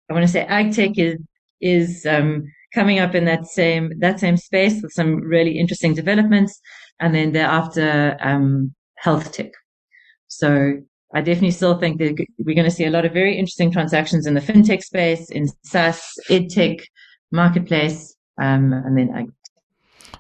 I 0.09 0.13
want 0.13 0.25
to 0.25 0.31
say 0.31 0.45
ag 0.45 0.73
tech 0.73 0.97
is 0.97 1.17
is 1.61 2.05
um, 2.05 2.43
coming 2.73 2.99
up 2.99 3.15
in 3.15 3.25
that 3.25 3.45
same 3.47 3.91
that 3.99 4.19
same 4.19 4.37
space 4.37 4.81
with 4.81 4.91
some 4.91 5.15
really 5.15 5.57
interesting 5.57 5.93
developments, 5.93 6.59
and 6.99 7.13
then 7.13 7.31
thereafter 7.31 8.17
um, 8.21 8.73
health 8.97 9.31
tech. 9.31 9.51
So 10.27 10.77
I 11.13 11.21
definitely 11.21 11.51
still 11.51 11.77
think 11.77 11.99
that 11.99 12.25
we're 12.39 12.55
going 12.55 12.65
to 12.65 12.71
see 12.71 12.85
a 12.85 12.89
lot 12.89 13.05
of 13.05 13.13
very 13.13 13.37
interesting 13.37 13.71
transactions 13.71 14.25
in 14.25 14.33
the 14.33 14.41
fintech 14.41 14.81
space, 14.81 15.29
in 15.29 15.47
SaaS, 15.63 16.01
edtech, 16.29 16.81
marketplace, 17.31 18.15
um, 18.41 18.73
and 18.73 18.97
then 18.97 19.09
ag 19.15 19.27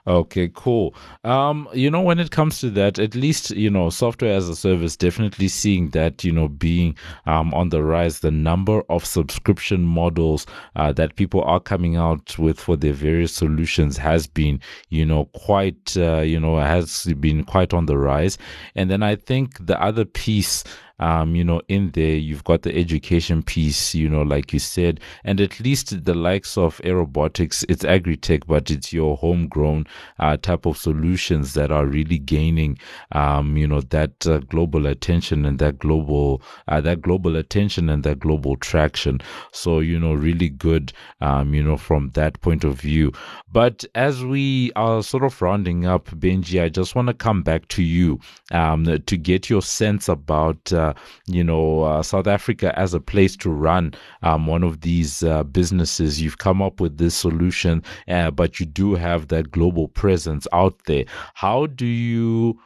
Okay, 0.05 0.51
cool. 0.53 0.93
Um, 1.23 1.69
you 1.73 1.89
know, 1.89 2.01
when 2.01 2.19
it 2.19 2.29
comes 2.31 2.59
to 2.59 2.69
that, 2.71 2.99
at 2.99 3.15
least 3.15 3.51
you 3.51 3.69
know, 3.69 3.89
software 3.89 4.33
as 4.35 4.49
a 4.49 4.55
service, 4.55 4.97
definitely 4.97 5.47
seeing 5.47 5.91
that 5.91 6.25
you 6.25 6.31
know 6.33 6.49
being 6.49 6.97
um, 7.25 7.53
on 7.53 7.69
the 7.69 7.81
rise. 7.81 8.19
The 8.19 8.29
number 8.29 8.83
of 8.89 9.05
subscription 9.05 9.83
models 9.83 10.45
uh, 10.75 10.91
that 10.93 11.15
people 11.15 11.41
are 11.43 11.61
coming 11.61 11.95
out 11.95 12.37
with 12.37 12.59
for 12.59 12.75
their 12.75 12.91
various 12.91 13.33
solutions 13.33 13.95
has 13.95 14.27
been 14.27 14.59
you 14.89 15.05
know 15.05 15.25
quite 15.33 15.95
uh, 15.95 16.19
you 16.19 16.39
know 16.39 16.57
has 16.57 17.05
been 17.21 17.45
quite 17.45 17.73
on 17.73 17.85
the 17.85 17.97
rise. 17.97 18.37
And 18.75 18.91
then 18.91 19.03
I 19.03 19.15
think 19.15 19.65
the 19.65 19.81
other 19.81 20.03
piece 20.03 20.65
um, 20.99 21.35
you 21.35 21.43
know, 21.43 21.61
in 21.67 21.91
there 21.91 22.15
you've 22.15 22.43
got 22.43 22.61
the 22.61 22.75
education 22.75 23.41
piece, 23.43 23.95
you 23.95 24.07
know, 24.07 24.21
like 24.21 24.53
you 24.53 24.59
said, 24.59 24.99
and 25.23 25.41
at 25.41 25.59
least 25.59 26.05
the 26.05 26.13
likes 26.13 26.57
of 26.57 26.77
Aerobotics, 26.83 27.65
it's 27.69 27.83
agri-tech, 27.83 28.45
but 28.47 28.69
it's 28.69 28.93
your 28.93 29.17
homegrown 29.17 29.85
uh, 30.19 30.37
type 30.37 30.65
of 30.65 30.77
solutions 30.77 31.53
that 31.53 31.71
are 31.71 31.85
really 31.85 32.19
gaining, 32.19 32.77
um, 33.13 33.57
you 33.57 33.67
know, 33.67 33.81
that 33.81 34.27
uh, 34.27 34.39
global 34.39 34.85
attention 34.85 35.45
and 35.45 35.59
that 35.59 35.79
global, 35.79 36.41
uh, 36.67 36.81
that 36.81 37.01
global 37.01 37.35
attention 37.37 37.89
and 37.89 38.03
that 38.03 38.19
global 38.19 38.55
traction. 38.57 39.19
So, 39.51 39.79
you 39.79 39.99
know, 39.99 40.13
really 40.13 40.49
good, 40.49 40.93
um, 41.21 41.53
you 41.53 41.63
know, 41.63 41.77
from 41.77 42.09
that 42.11 42.41
point 42.41 42.63
of 42.63 42.79
view. 42.79 43.11
But 43.51 43.85
as 43.95 44.23
we 44.23 44.71
are 44.75 45.01
sort 45.01 45.23
of 45.23 45.41
rounding 45.41 45.85
up, 45.85 46.05
Benji, 46.07 46.61
I 46.61 46.69
just 46.69 46.95
want 46.95 47.07
to 47.07 47.13
come 47.13 47.41
back 47.43 47.67
to 47.69 47.83
you 47.83 48.19
um, 48.51 48.85
to 48.85 49.17
get 49.17 49.49
your 49.49 49.61
sense 49.61 50.09
about, 50.09 50.71
uh, 50.73 50.82
you 51.27 51.43
know, 51.43 51.83
uh, 51.83 52.03
South 52.03 52.27
Africa 52.27 52.77
as 52.77 52.93
a 52.93 52.99
place 52.99 53.35
to 53.37 53.49
run 53.49 53.93
um, 54.21 54.47
one 54.47 54.63
of 54.63 54.81
these 54.81 55.23
uh, 55.23 55.43
businesses. 55.43 56.21
You've 56.21 56.39
come 56.39 56.61
up 56.61 56.81
with 56.81 56.97
this 56.97 57.15
solution, 57.15 57.83
uh, 58.07 58.31
but 58.31 58.59
you 58.59 58.65
do 58.65 58.95
have 58.95 59.27
that 59.27 59.51
global 59.51 59.87
presence 59.87 60.47
out 60.51 60.75
there. 60.85 61.05
How 61.35 61.67
do 61.67 61.85
you? 61.85 62.59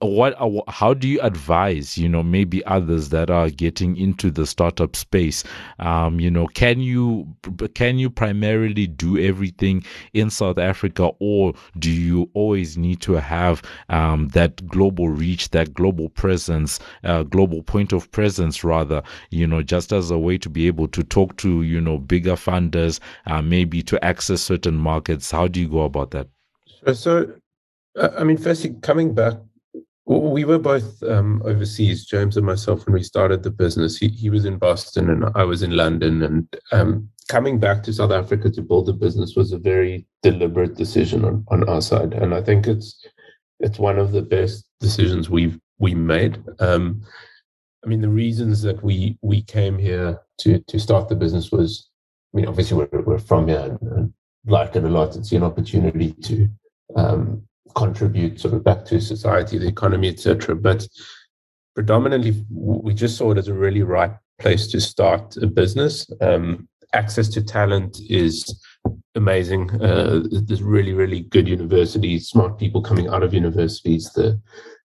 What 0.00 0.40
uh, 0.40 0.62
how 0.68 0.94
do 0.94 1.08
you 1.08 1.20
advise 1.22 1.98
you 1.98 2.08
know 2.08 2.22
maybe 2.22 2.64
others 2.66 3.08
that 3.08 3.30
are 3.30 3.50
getting 3.50 3.96
into 3.96 4.30
the 4.30 4.46
startup 4.46 4.94
space? 4.94 5.42
Um 5.78 6.20
you 6.20 6.30
know 6.30 6.46
can 6.48 6.80
you 6.80 7.26
can 7.74 7.98
you 7.98 8.08
primarily 8.08 8.86
do 8.86 9.18
everything 9.18 9.84
in 10.14 10.30
south 10.30 10.58
africa 10.58 11.10
or 11.18 11.52
do 11.78 11.90
you 11.90 12.30
always 12.34 12.76
need 12.76 13.00
to 13.00 13.14
have 13.14 13.62
um 13.88 14.28
that 14.28 14.66
global 14.68 15.08
reach 15.08 15.50
that 15.50 15.74
global 15.74 16.08
presence 16.10 16.78
uh, 17.04 17.22
global 17.24 17.62
point 17.62 17.92
of 17.92 18.10
presence 18.12 18.62
rather 18.62 19.02
you 19.30 19.46
know 19.46 19.62
just 19.62 19.92
as 19.92 20.10
a 20.10 20.18
way 20.18 20.38
to 20.38 20.48
be 20.48 20.66
able 20.66 20.86
to 20.88 21.02
talk 21.02 21.36
to 21.36 21.62
you 21.62 21.80
know 21.80 21.98
bigger 21.98 22.34
funders 22.34 23.00
uh, 23.26 23.42
maybe 23.42 23.82
to 23.82 24.02
access 24.04 24.40
certain 24.40 24.76
markets? 24.76 25.30
How 25.30 25.48
do 25.48 25.60
you 25.60 25.68
go 25.68 25.82
about 25.82 26.10
that? 26.12 26.28
So, 26.84 26.92
so 26.92 27.32
i 28.20 28.22
mean 28.22 28.36
firstly 28.36 28.76
coming 28.80 29.12
back 29.12 29.34
we 30.08 30.44
were 30.44 30.58
both 30.58 31.02
um, 31.02 31.42
overseas, 31.44 32.06
James 32.06 32.38
and 32.38 32.46
myself, 32.46 32.86
when 32.86 32.94
we 32.94 33.02
started 33.02 33.42
the 33.42 33.50
business. 33.50 33.98
He, 33.98 34.08
he 34.08 34.30
was 34.30 34.46
in 34.46 34.56
Boston 34.56 35.10
and 35.10 35.26
I 35.34 35.44
was 35.44 35.62
in 35.62 35.72
London. 35.76 36.22
And 36.22 36.56
um, 36.72 37.10
coming 37.28 37.60
back 37.60 37.82
to 37.82 37.92
South 37.92 38.10
Africa 38.10 38.50
to 38.50 38.62
build 38.62 38.88
a 38.88 38.94
business 38.94 39.36
was 39.36 39.52
a 39.52 39.58
very 39.58 40.06
deliberate 40.22 40.76
decision 40.76 41.26
on, 41.26 41.44
on 41.48 41.68
our 41.68 41.82
side. 41.82 42.14
And 42.14 42.34
I 42.34 42.40
think 42.40 42.66
it's 42.66 43.06
it's 43.60 43.78
one 43.78 43.98
of 43.98 44.12
the 44.12 44.22
best 44.22 44.64
decisions 44.80 45.28
we've 45.28 45.58
we 45.78 45.94
made. 45.94 46.42
Um, 46.60 47.02
I 47.84 47.88
mean, 47.88 48.00
the 48.00 48.08
reasons 48.08 48.62
that 48.62 48.82
we 48.82 49.18
we 49.20 49.42
came 49.42 49.78
here 49.78 50.20
to 50.38 50.58
to 50.58 50.78
start 50.78 51.10
the 51.10 51.16
business 51.16 51.52
was, 51.52 51.90
I 52.32 52.38
mean, 52.38 52.46
obviously 52.46 52.78
we're, 52.78 53.02
we're 53.02 53.18
from 53.18 53.48
here 53.48 53.60
and, 53.60 53.92
and 53.92 54.12
like 54.46 54.74
it 54.74 54.84
a 54.84 54.88
lot. 54.88 55.16
It's 55.16 55.32
an 55.32 55.42
opportunity 55.42 56.12
to 56.12 56.48
um, 56.96 57.47
contribute 57.74 58.40
sort 58.40 58.54
of 58.54 58.64
back 58.64 58.84
to 58.86 59.00
society, 59.00 59.58
the 59.58 59.68
economy, 59.68 60.08
etc. 60.08 60.54
But 60.54 60.86
predominantly, 61.74 62.44
we 62.50 62.94
just 62.94 63.16
saw 63.16 63.32
it 63.32 63.38
as 63.38 63.48
a 63.48 63.54
really 63.54 63.82
right 63.82 64.12
place 64.38 64.66
to 64.68 64.80
start 64.80 65.36
a 65.36 65.46
business. 65.46 66.10
Um, 66.20 66.68
access 66.94 67.28
to 67.28 67.42
talent 67.42 67.98
is 68.08 68.60
amazing. 69.14 69.70
Uh, 69.82 70.22
there's 70.30 70.62
really, 70.62 70.92
really 70.92 71.20
good 71.20 71.48
universities, 71.48 72.28
smart 72.28 72.58
people 72.58 72.80
coming 72.82 73.08
out 73.08 73.22
of 73.22 73.34
universities. 73.34 74.10
The 74.12 74.40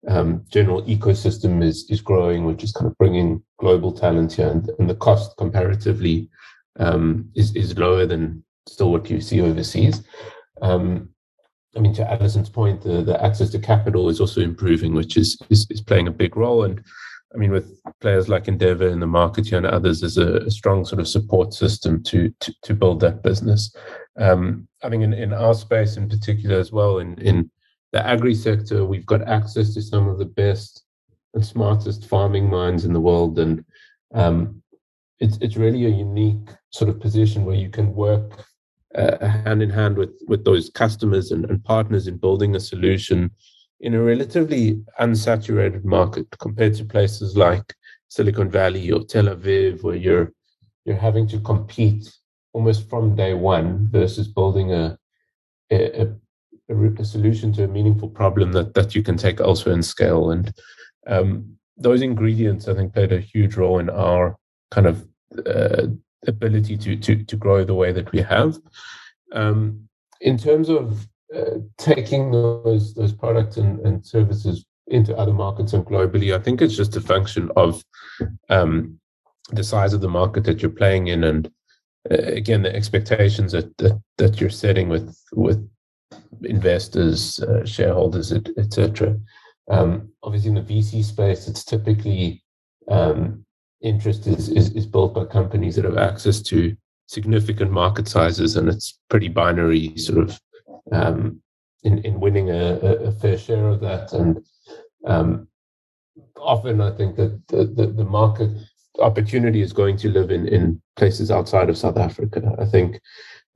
um, 0.08 0.44
general 0.48 0.82
ecosystem 0.84 1.62
is 1.62 1.88
is 1.90 2.00
growing, 2.00 2.44
which 2.46 2.64
is 2.64 2.72
kind 2.72 2.86
of 2.86 2.96
bringing 2.96 3.42
global 3.58 3.92
talent 3.92 4.32
here, 4.32 4.48
and, 4.48 4.70
and 4.78 4.88
the 4.88 4.94
cost 4.94 5.36
comparatively 5.36 6.30
um, 6.78 7.28
is 7.34 7.54
is 7.54 7.76
lower 7.76 8.06
than 8.06 8.42
still 8.66 8.90
what 8.90 9.10
you 9.10 9.20
see 9.20 9.40
overseas. 9.42 10.02
Um, 10.62 11.09
I 11.76 11.80
mean, 11.80 11.94
to 11.94 12.10
Alison's 12.10 12.50
point, 12.50 12.82
the, 12.82 13.02
the 13.02 13.22
access 13.24 13.50
to 13.50 13.58
capital 13.58 14.08
is 14.08 14.20
also 14.20 14.40
improving, 14.40 14.94
which 14.94 15.16
is, 15.16 15.38
is, 15.50 15.66
is 15.70 15.80
playing 15.80 16.08
a 16.08 16.12
big 16.12 16.36
role. 16.36 16.64
And 16.64 16.82
I 17.32 17.38
mean, 17.38 17.52
with 17.52 17.80
players 18.00 18.28
like 18.28 18.48
Endeavour 18.48 18.88
in 18.88 18.98
the 18.98 19.06
market 19.06 19.52
and 19.52 19.64
others, 19.64 20.00
there's 20.00 20.18
a, 20.18 20.38
a 20.38 20.50
strong 20.50 20.84
sort 20.84 21.00
of 21.00 21.06
support 21.08 21.54
system 21.54 22.02
to 22.04 22.32
to, 22.40 22.54
to 22.62 22.74
build 22.74 23.00
that 23.00 23.22
business. 23.22 23.74
Um, 24.18 24.66
I 24.82 24.88
think 24.88 25.04
in, 25.04 25.12
in 25.12 25.32
our 25.32 25.54
space 25.54 25.96
in 25.96 26.08
particular 26.08 26.58
as 26.58 26.72
well, 26.72 26.98
in, 26.98 27.16
in 27.20 27.50
the 27.92 28.04
agri 28.04 28.34
sector, 28.34 28.84
we've 28.84 29.06
got 29.06 29.28
access 29.28 29.74
to 29.74 29.82
some 29.82 30.08
of 30.08 30.18
the 30.18 30.24
best 30.24 30.84
and 31.34 31.44
smartest 31.44 32.08
farming 32.08 32.50
minds 32.50 32.84
in 32.84 32.92
the 32.92 33.00
world, 33.00 33.38
and 33.38 33.64
um, 34.12 34.60
it's 35.20 35.38
it's 35.40 35.56
really 35.56 35.86
a 35.86 35.88
unique 35.88 36.48
sort 36.70 36.90
of 36.90 36.98
position 36.98 37.44
where 37.44 37.54
you 37.54 37.70
can 37.70 37.94
work 37.94 38.44
uh, 38.94 39.26
hand 39.26 39.62
in 39.62 39.70
hand 39.70 39.96
with 39.96 40.10
with 40.26 40.44
those 40.44 40.70
customers 40.70 41.30
and, 41.30 41.44
and 41.44 41.64
partners 41.64 42.06
in 42.06 42.16
building 42.16 42.56
a 42.56 42.60
solution 42.60 43.30
in 43.80 43.94
a 43.94 44.02
relatively 44.02 44.74
unsaturated 45.00 45.84
market 45.84 46.26
compared 46.38 46.74
to 46.74 46.84
places 46.84 47.36
like 47.36 47.74
Silicon 48.08 48.50
Valley 48.50 48.90
or 48.90 49.04
Tel 49.04 49.24
Aviv, 49.26 49.82
where 49.82 49.96
you're 49.96 50.32
you're 50.84 50.96
having 50.96 51.26
to 51.28 51.40
compete 51.40 52.10
almost 52.52 52.88
from 52.90 53.14
day 53.14 53.34
one 53.34 53.88
versus 53.90 54.28
building 54.28 54.72
a 54.72 54.98
a, 55.70 56.02
a, 56.02 56.86
a 56.98 57.04
solution 57.04 57.52
to 57.52 57.64
a 57.64 57.68
meaningful 57.68 58.08
problem 58.08 58.52
that 58.52 58.74
that 58.74 58.94
you 58.94 59.02
can 59.02 59.16
take 59.16 59.40
elsewhere 59.40 59.74
and 59.74 59.84
scale. 59.84 60.30
And 60.30 60.52
um, 61.06 61.56
those 61.76 62.02
ingredients, 62.02 62.68
I 62.68 62.74
think, 62.74 62.92
played 62.92 63.12
a 63.12 63.20
huge 63.20 63.56
role 63.56 63.78
in 63.78 63.88
our 63.88 64.36
kind 64.70 64.86
of 64.86 65.06
uh, 65.46 65.86
ability 66.26 66.76
to 66.76 66.96
to 66.96 67.24
to 67.24 67.36
grow 67.36 67.64
the 67.64 67.74
way 67.74 67.92
that 67.92 68.10
we 68.12 68.20
have. 68.20 68.58
Um, 69.32 69.88
in 70.20 70.36
terms 70.36 70.68
of 70.68 71.06
uh, 71.34 71.58
taking 71.78 72.30
those 72.30 72.94
those 72.94 73.12
products 73.12 73.56
and, 73.56 73.80
and 73.86 74.04
services 74.04 74.64
into 74.88 75.16
other 75.16 75.32
markets 75.32 75.72
and 75.72 75.84
globally, 75.86 76.34
I 76.34 76.42
think 76.42 76.60
it's 76.60 76.76
just 76.76 76.96
a 76.96 77.00
function 77.00 77.50
of 77.56 77.82
um, 78.48 78.98
the 79.52 79.64
size 79.64 79.92
of 79.92 80.00
the 80.00 80.08
market 80.08 80.44
that 80.44 80.62
you're 80.62 80.70
playing 80.70 81.08
in, 81.08 81.24
and 81.24 81.50
uh, 82.10 82.16
again 82.16 82.62
the 82.62 82.74
expectations 82.74 83.52
that, 83.52 83.76
that 83.78 84.00
that 84.18 84.40
you're 84.40 84.50
setting 84.50 84.88
with 84.88 85.16
with 85.32 85.68
investors, 86.42 87.38
uh, 87.40 87.64
shareholders, 87.64 88.32
etc. 88.32 89.16
Et 89.70 89.74
um, 89.74 90.10
obviously, 90.22 90.48
in 90.48 90.56
the 90.56 90.62
VC 90.62 91.04
space, 91.04 91.46
it's 91.46 91.64
typically 91.64 92.42
um, 92.88 93.44
interest 93.82 94.26
is, 94.26 94.48
is, 94.48 94.70
is 94.72 94.86
built 94.86 95.14
by 95.14 95.24
companies 95.24 95.76
that 95.76 95.84
have 95.84 95.96
access 95.96 96.40
to 96.42 96.76
significant 97.06 97.72
market 97.72 98.06
sizes, 98.08 98.56
and 98.56 98.68
it's 98.68 98.98
pretty 99.08 99.28
binary, 99.28 99.96
sort 99.96 100.18
of 100.18 100.40
um, 100.92 101.40
in 101.82 101.98
in 101.98 102.20
winning 102.20 102.50
a, 102.50 102.74
a, 103.08 103.12
fair 103.12 103.38
share 103.38 103.68
of 103.68 103.80
that. 103.80 104.12
And 104.12 104.44
um, 105.06 105.48
often, 106.36 106.80
I 106.80 106.92
think 106.92 107.16
that 107.16 107.40
the, 107.48 107.64
the, 107.64 107.86
the 107.86 108.04
market 108.04 108.50
opportunity 108.98 109.62
is 109.62 109.72
going 109.72 109.96
to 109.98 110.10
live 110.10 110.30
in 110.30 110.46
in 110.46 110.80
places 110.96 111.30
outside 111.30 111.70
of 111.70 111.78
South 111.78 111.96
Africa. 111.96 112.54
I 112.58 112.66
think 112.66 113.00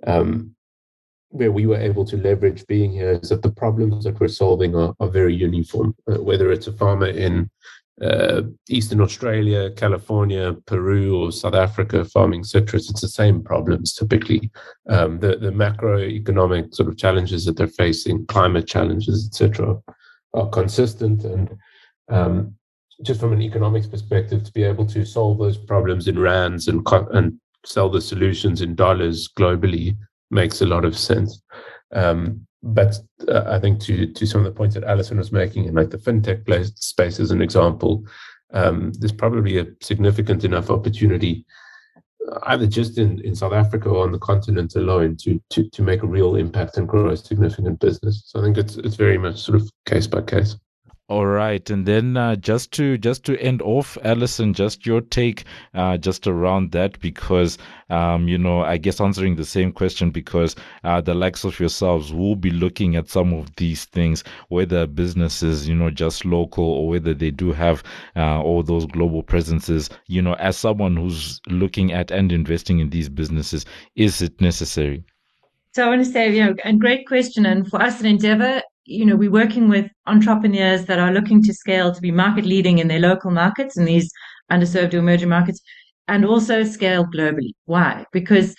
um, 0.07 0.55
where 1.29 1.53
we 1.53 1.67
were 1.67 1.77
able 1.77 2.05
to 2.05 2.17
leverage 2.17 2.67
being 2.67 2.93
here 2.93 3.19
is 3.23 3.29
that 3.29 3.43
the 3.43 3.51
problems 3.51 4.05
that 4.05 4.19
we're 4.21 4.29
solving 4.29 4.75
are, 4.75 4.95
are 5.01 5.09
very 5.09 5.35
uniform. 5.35 5.95
Uh, 6.11 6.23
whether 6.23 6.53
it's 6.53 6.69
a 6.69 6.73
farmer 6.73 7.09
in 7.09 7.51
uh, 8.03 8.43
Eastern 8.69 9.01
Australia, 9.01 9.71
California, 9.71 10.55
Peru, 10.67 11.17
or 11.17 11.33
South 11.33 11.55
Africa 11.55 12.05
farming 12.05 12.45
citrus, 12.45 12.91
it's 12.91 13.01
the 13.01 13.09
same 13.09 13.43
problems 13.43 13.95
typically. 13.95 14.51
Um, 14.89 15.21
the, 15.21 15.37
the 15.37 15.51
macroeconomic 15.51 16.75
sort 16.75 16.89
of 16.89 16.99
challenges 16.99 17.45
that 17.45 17.57
they're 17.57 17.69
facing, 17.69 18.27
climate 18.27 18.67
challenges, 18.67 19.29
etc., 19.29 19.77
are 20.35 20.49
consistent. 20.49 21.25
And 21.25 21.57
um, 22.09 22.55
just 23.03 23.21
from 23.21 23.33
an 23.33 23.43
economics 23.43 23.87
perspective, 23.87 24.43
to 24.43 24.53
be 24.53 24.65
able 24.65 24.87
to 24.87 25.05
solve 25.05 25.39
those 25.39 25.57
problems 25.57 26.09
in 26.09 26.19
rands 26.19 26.69
and 26.69 26.87
and 27.13 27.39
sell 27.65 27.89
the 27.89 28.01
solutions 28.01 28.61
in 28.61 28.75
dollars 28.75 29.29
globally 29.39 29.97
makes 30.31 30.61
a 30.61 30.67
lot 30.67 30.85
of 30.85 30.99
sense. 30.99 31.41
Um, 31.95 32.47
but 32.63 32.99
uh, 33.29 33.45
I 33.47 33.59
think 33.59 33.81
to 33.83 34.07
to 34.07 34.27
some 34.27 34.41
of 34.41 34.47
the 34.47 34.57
points 34.57 34.75
that 34.75 34.85
Alison 34.85 35.19
was 35.19 35.33
making, 35.33 35.67
in 35.67 35.75
like 35.75 35.91
the 35.91 35.99
fintech 35.99 36.47
place, 36.47 36.73
space 36.77 37.21
as 37.21 37.31
an 37.31 37.43
example, 37.43 38.05
um, 38.53 38.93
there's 38.95 39.13
probably 39.13 39.59
a 39.59 39.67
significant 39.83 40.45
enough 40.45 40.71
opportunity, 40.71 41.45
uh, 42.31 42.39
either 42.47 42.67
just 42.67 42.97
in, 42.97 43.21
in 43.21 43.35
South 43.35 43.53
Africa 43.53 43.91
or 43.91 44.03
on 44.03 44.13
the 44.13 44.19
continent 44.19 44.77
alone, 44.77 45.17
to 45.19 45.41
to 45.51 45.69
to 45.71 45.83
make 45.83 46.03
a 46.03 46.07
real 46.07 46.37
impact 46.37 46.79
and 46.79 46.89
grow 46.89 47.11
a 47.11 47.17
significant 47.17 47.81
business. 47.81 48.23
So 48.27 48.41
I 48.41 48.43
think 48.43 48.57
it's 48.57 48.77
it's 48.77 48.97
very 48.97 49.19
much 49.19 49.41
sort 49.41 49.61
of 49.61 49.71
case 49.85 50.07
by 50.07 50.23
case. 50.23 50.57
All 51.11 51.27
right, 51.27 51.69
and 51.69 51.85
then 51.85 52.17
uh, 52.17 52.35
just 52.37 52.73
to 52.73 52.97
just 52.97 53.25
to 53.25 53.39
end 53.39 53.61
off, 53.61 53.99
Alison, 54.05 54.55
just 54.55 54.87
your 54.87 55.03
take, 55.03 55.45
uh, 55.75 55.99
just 55.99 56.27
around 56.27 56.73
that, 56.73 56.99
because 56.99 57.59
um, 57.91 58.27
you 58.27 58.39
know, 58.39 58.63
I 58.63 58.79
guess 58.79 59.03
answering 59.03 59.37
the 59.37 59.45
same 59.45 59.71
question, 59.71 60.11
because 60.11 60.57
uh, 60.83 61.03
the 61.03 61.13
likes 61.13 61.45
of 61.45 61.61
yourselves 61.61 62.11
will 62.15 62.37
be 62.37 62.49
looking 62.49 62.97
at 62.97 63.11
some 63.11 63.35
of 63.35 63.55
these 63.57 63.85
things, 63.85 64.25
whether 64.49 64.87
businesses, 64.87 65.69
you 65.69 65.75
know, 65.75 65.91
just 65.91 66.25
local 66.25 66.65
or 66.65 66.89
whether 66.89 67.13
they 67.13 67.31
do 67.31 67.53
have 67.53 67.83
uh, 68.17 68.41
all 68.41 68.63
those 68.63 68.87
global 68.87 69.23
presences. 69.23 69.91
You 70.07 70.23
know, 70.23 70.37
as 70.37 70.57
someone 70.57 70.97
who's 70.97 71.39
looking 71.49 71.93
at 71.93 72.11
and 72.13 72.33
investing 72.33 72.79
in 72.79 72.89
these 72.89 73.11
businesses, 73.11 73.67
is 73.95 74.23
it 74.23 74.41
necessary? 74.41 75.05
So 75.75 75.85
I 75.85 75.89
want 75.89 76.03
to 76.03 76.11
say, 76.11 76.35
you 76.35 76.47
know, 76.47 76.55
a 76.65 76.73
great 76.73 77.07
question, 77.07 77.45
and 77.45 77.69
for 77.69 77.83
us 77.83 78.01
at 78.01 78.07
Endeavour, 78.07 78.63
you 78.87 79.05
know, 79.05 79.17
we're 79.17 79.31
working 79.31 79.69
with 79.69 79.91
entrepreneurs 80.07 80.85
that 80.87 80.99
are 80.99 81.13
looking 81.13 81.43
to 81.43 81.55
scale 81.55 81.93
to 81.93 82.01
be 82.01 82.11
market 82.11 82.45
leading 82.45 82.79
in 82.79 82.89
their 82.89 83.01
local 83.01 83.31
markets 83.31 83.77
in 83.77 83.85
these 83.85 84.11
underserved 84.51 84.95
or 84.95 84.99
emerging 84.99 85.29
markets 85.29 85.61
and 86.09 86.25
also 86.25 86.65
scale 86.65 87.07
globally. 87.07 87.53
Why? 87.65 88.05
Because 88.13 88.55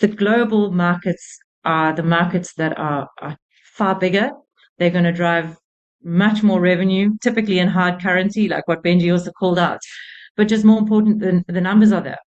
the 0.00 0.08
global 0.08 0.72
markets 0.72 1.38
are 1.64 1.94
the 1.94 2.02
markets 2.02 2.54
that 2.54 2.76
are, 2.78 3.08
are 3.20 3.36
far 3.64 3.94
bigger. 3.94 4.30
They're 4.78 4.90
going 4.90 5.04
to 5.04 5.12
drive 5.12 5.56
much 6.02 6.42
more 6.42 6.60
revenue, 6.60 7.10
typically 7.22 7.60
in 7.60 7.68
hard 7.68 8.02
currency, 8.02 8.48
like 8.48 8.66
what 8.66 8.82
Benji 8.82 9.12
also 9.12 9.30
called 9.30 9.58
out. 9.58 9.78
But 10.36 10.48
just 10.48 10.64
more 10.64 10.78
important 10.78 11.20
than 11.20 11.44
the 11.46 11.60
numbers 11.60 11.92
are 11.92 12.00
there. 12.00 12.18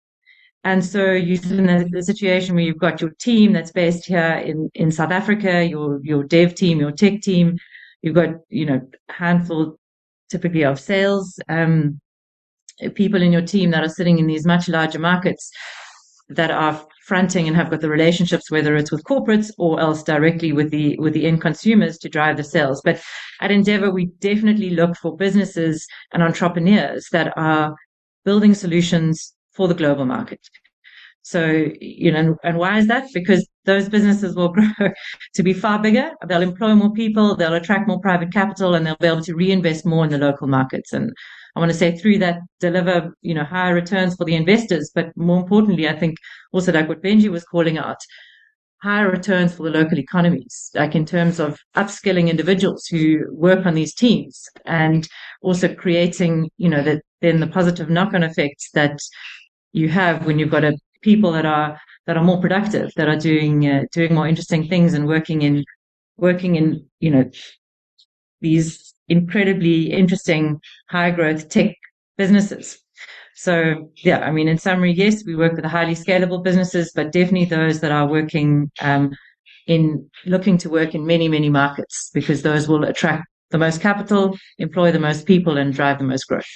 And 0.65 0.84
so 0.84 1.12
you're 1.12 1.43
in 1.43 1.91
the, 1.91 2.01
situation 2.01 2.56
where 2.56 2.63
you've 2.63 2.80
got 2.80 2.99
your 2.99 3.12
team 3.19 3.54
that's 3.54 3.71
based 3.71 4.08
here 4.08 4.41
in, 4.43 4.67
in 4.73 4.91
South 4.91 5.12
Africa, 5.12 5.63
your, 5.63 5.99
your 6.04 6.23
dev 6.23 6.56
team, 6.56 6.80
your 6.80 6.91
tech 6.91 7.21
team. 7.21 7.56
You've 8.01 8.15
got, 8.15 8.30
you 8.49 8.65
know, 8.65 8.82
handful 9.10 9.78
typically 10.32 10.65
of 10.65 10.80
sales, 10.80 11.39
um, 11.49 12.01
people 12.95 13.21
in 13.21 13.32
your 13.32 13.43
team 13.43 13.69
that 13.71 13.84
are 13.84 13.89
sitting 13.89 14.17
in 14.17 14.25
these 14.25 14.47
much 14.47 14.67
larger 14.67 14.97
markets 14.97 15.51
that 16.30 16.49
are 16.49 16.84
fronting 17.06 17.47
and 17.47 17.56
have 17.56 17.69
got 17.69 17.82
the 17.82 17.89
relationships, 17.89 18.49
whether 18.49 18.75
it's 18.75 18.91
with 18.91 19.04
corporates 19.04 19.51
or 19.60 19.80
else 19.80 20.01
directly 20.01 20.51
with 20.51 20.71
the, 20.71 20.97
with 20.97 21.13
the 21.13 21.28
end 21.28 21.41
consumers 21.41 21.99
to 21.99 22.10
drive 22.10 22.38
the 22.38 22.43
sales. 22.43 22.82
But 22.84 22.99
at 23.39 23.51
Endeavour, 23.51 23.91
we 23.91 24.08
definitely 24.17 24.71
look 24.71 24.97
for 24.97 25.15
businesses 25.15 25.86
and 26.12 26.23
entrepreneurs 26.23 27.08
that 27.12 27.38
are 27.38 27.75
building 28.23 28.56
solutions 28.56 29.35
for 29.55 29.67
the 29.67 29.73
global 29.73 30.05
market. 30.05 30.39
So, 31.25 31.71
you 31.81 32.11
know, 32.11 32.37
and 32.43 32.57
why 32.57 32.77
is 32.77 32.85
that? 32.87 33.07
Because 33.11 33.47
those 33.65 33.89
businesses 33.89 34.35
will 34.35 34.49
grow 34.53 34.69
to 35.33 35.43
be 35.43 35.53
far 35.53 35.81
bigger. 35.81 36.11
They'll 36.27 36.43
employ 36.43 36.75
more 36.75 36.93
people. 36.93 37.35
They'll 37.35 37.55
attract 37.55 37.87
more 37.87 37.99
private 37.99 38.31
capital 38.31 38.75
and 38.75 38.85
they'll 38.85 38.95
be 38.97 39.07
able 39.07 39.23
to 39.23 39.33
reinvest 39.33 39.87
more 39.87 40.03
in 40.03 40.11
the 40.11 40.19
local 40.19 40.47
markets. 40.47 40.93
And 40.93 41.11
I 41.55 41.59
want 41.59 41.71
to 41.71 41.77
say 41.77 41.97
through 41.97 42.19
that 42.19 42.41
deliver, 42.59 43.15
you 43.21 43.33
know, 43.33 43.43
higher 43.43 43.73
returns 43.73 44.15
for 44.15 44.25
the 44.25 44.35
investors. 44.35 44.91
But 44.93 45.17
more 45.17 45.41
importantly, 45.41 45.89
I 45.89 45.97
think 45.97 46.17
also 46.51 46.71
like 46.71 46.87
what 46.87 47.01
Benji 47.01 47.29
was 47.29 47.43
calling 47.43 47.79
out, 47.79 47.97
higher 48.83 49.09
returns 49.09 49.55
for 49.55 49.63
the 49.63 49.71
local 49.71 49.97
economies, 49.97 50.69
like 50.75 50.93
in 50.93 51.07
terms 51.07 51.39
of 51.39 51.57
upskilling 51.75 52.29
individuals 52.29 52.85
who 52.85 53.21
work 53.31 53.65
on 53.65 53.73
these 53.73 53.95
teams 53.95 54.47
and 54.65 55.07
also 55.41 55.73
creating, 55.73 56.51
you 56.57 56.69
know, 56.69 56.83
that 56.83 57.01
then 57.21 57.39
the 57.39 57.47
positive 57.47 57.89
knock-on 57.89 58.21
effects 58.21 58.69
that 58.75 58.99
you 59.75 59.89
have 59.89 60.25
when 60.25 60.39
you've 60.39 60.51
got 60.51 60.63
a, 60.63 60.77
people 61.01 61.31
that 61.33 61.45
are 61.45 61.79
that 62.07 62.17
are 62.17 62.23
more 62.23 62.39
productive, 62.39 62.91
that 62.95 63.09
are 63.09 63.17
doing 63.17 63.67
uh, 63.67 63.83
doing 63.93 64.13
more 64.13 64.27
interesting 64.27 64.67
things 64.67 64.93
and 64.93 65.07
working 65.07 65.41
in 65.41 65.63
working 66.17 66.55
in 66.55 66.85
you 66.99 67.11
know 67.11 67.29
these 68.41 68.93
incredibly 69.09 69.91
interesting 69.91 70.59
high 70.89 71.11
growth 71.11 71.49
tech 71.49 71.75
businesses. 72.17 72.79
So 73.35 73.91
yeah, 73.97 74.19
I 74.19 74.31
mean, 74.31 74.47
in 74.47 74.57
summary, 74.57 74.93
yes, 74.93 75.23
we 75.25 75.35
work 75.35 75.53
with 75.53 75.65
highly 75.65 75.93
scalable 75.93 76.41
businesses, 76.41 76.91
but 76.95 77.11
definitely 77.11 77.45
those 77.45 77.81
that 77.81 77.91
are 77.91 78.07
working 78.07 78.71
um, 78.81 79.11
in 79.67 80.09
looking 80.25 80.57
to 80.59 80.69
work 80.69 80.95
in 80.95 81.05
many 81.05 81.27
many 81.27 81.49
markets 81.49 82.11
because 82.13 82.43
those 82.43 82.69
will 82.69 82.85
attract 82.85 83.25
the 83.51 83.57
most 83.57 83.81
capital, 83.81 84.38
employ 84.57 84.91
the 84.91 84.99
most 84.99 85.25
people, 85.25 85.57
and 85.57 85.73
drive 85.73 85.97
the 85.97 86.05
most 86.05 86.25
growth. 86.29 86.53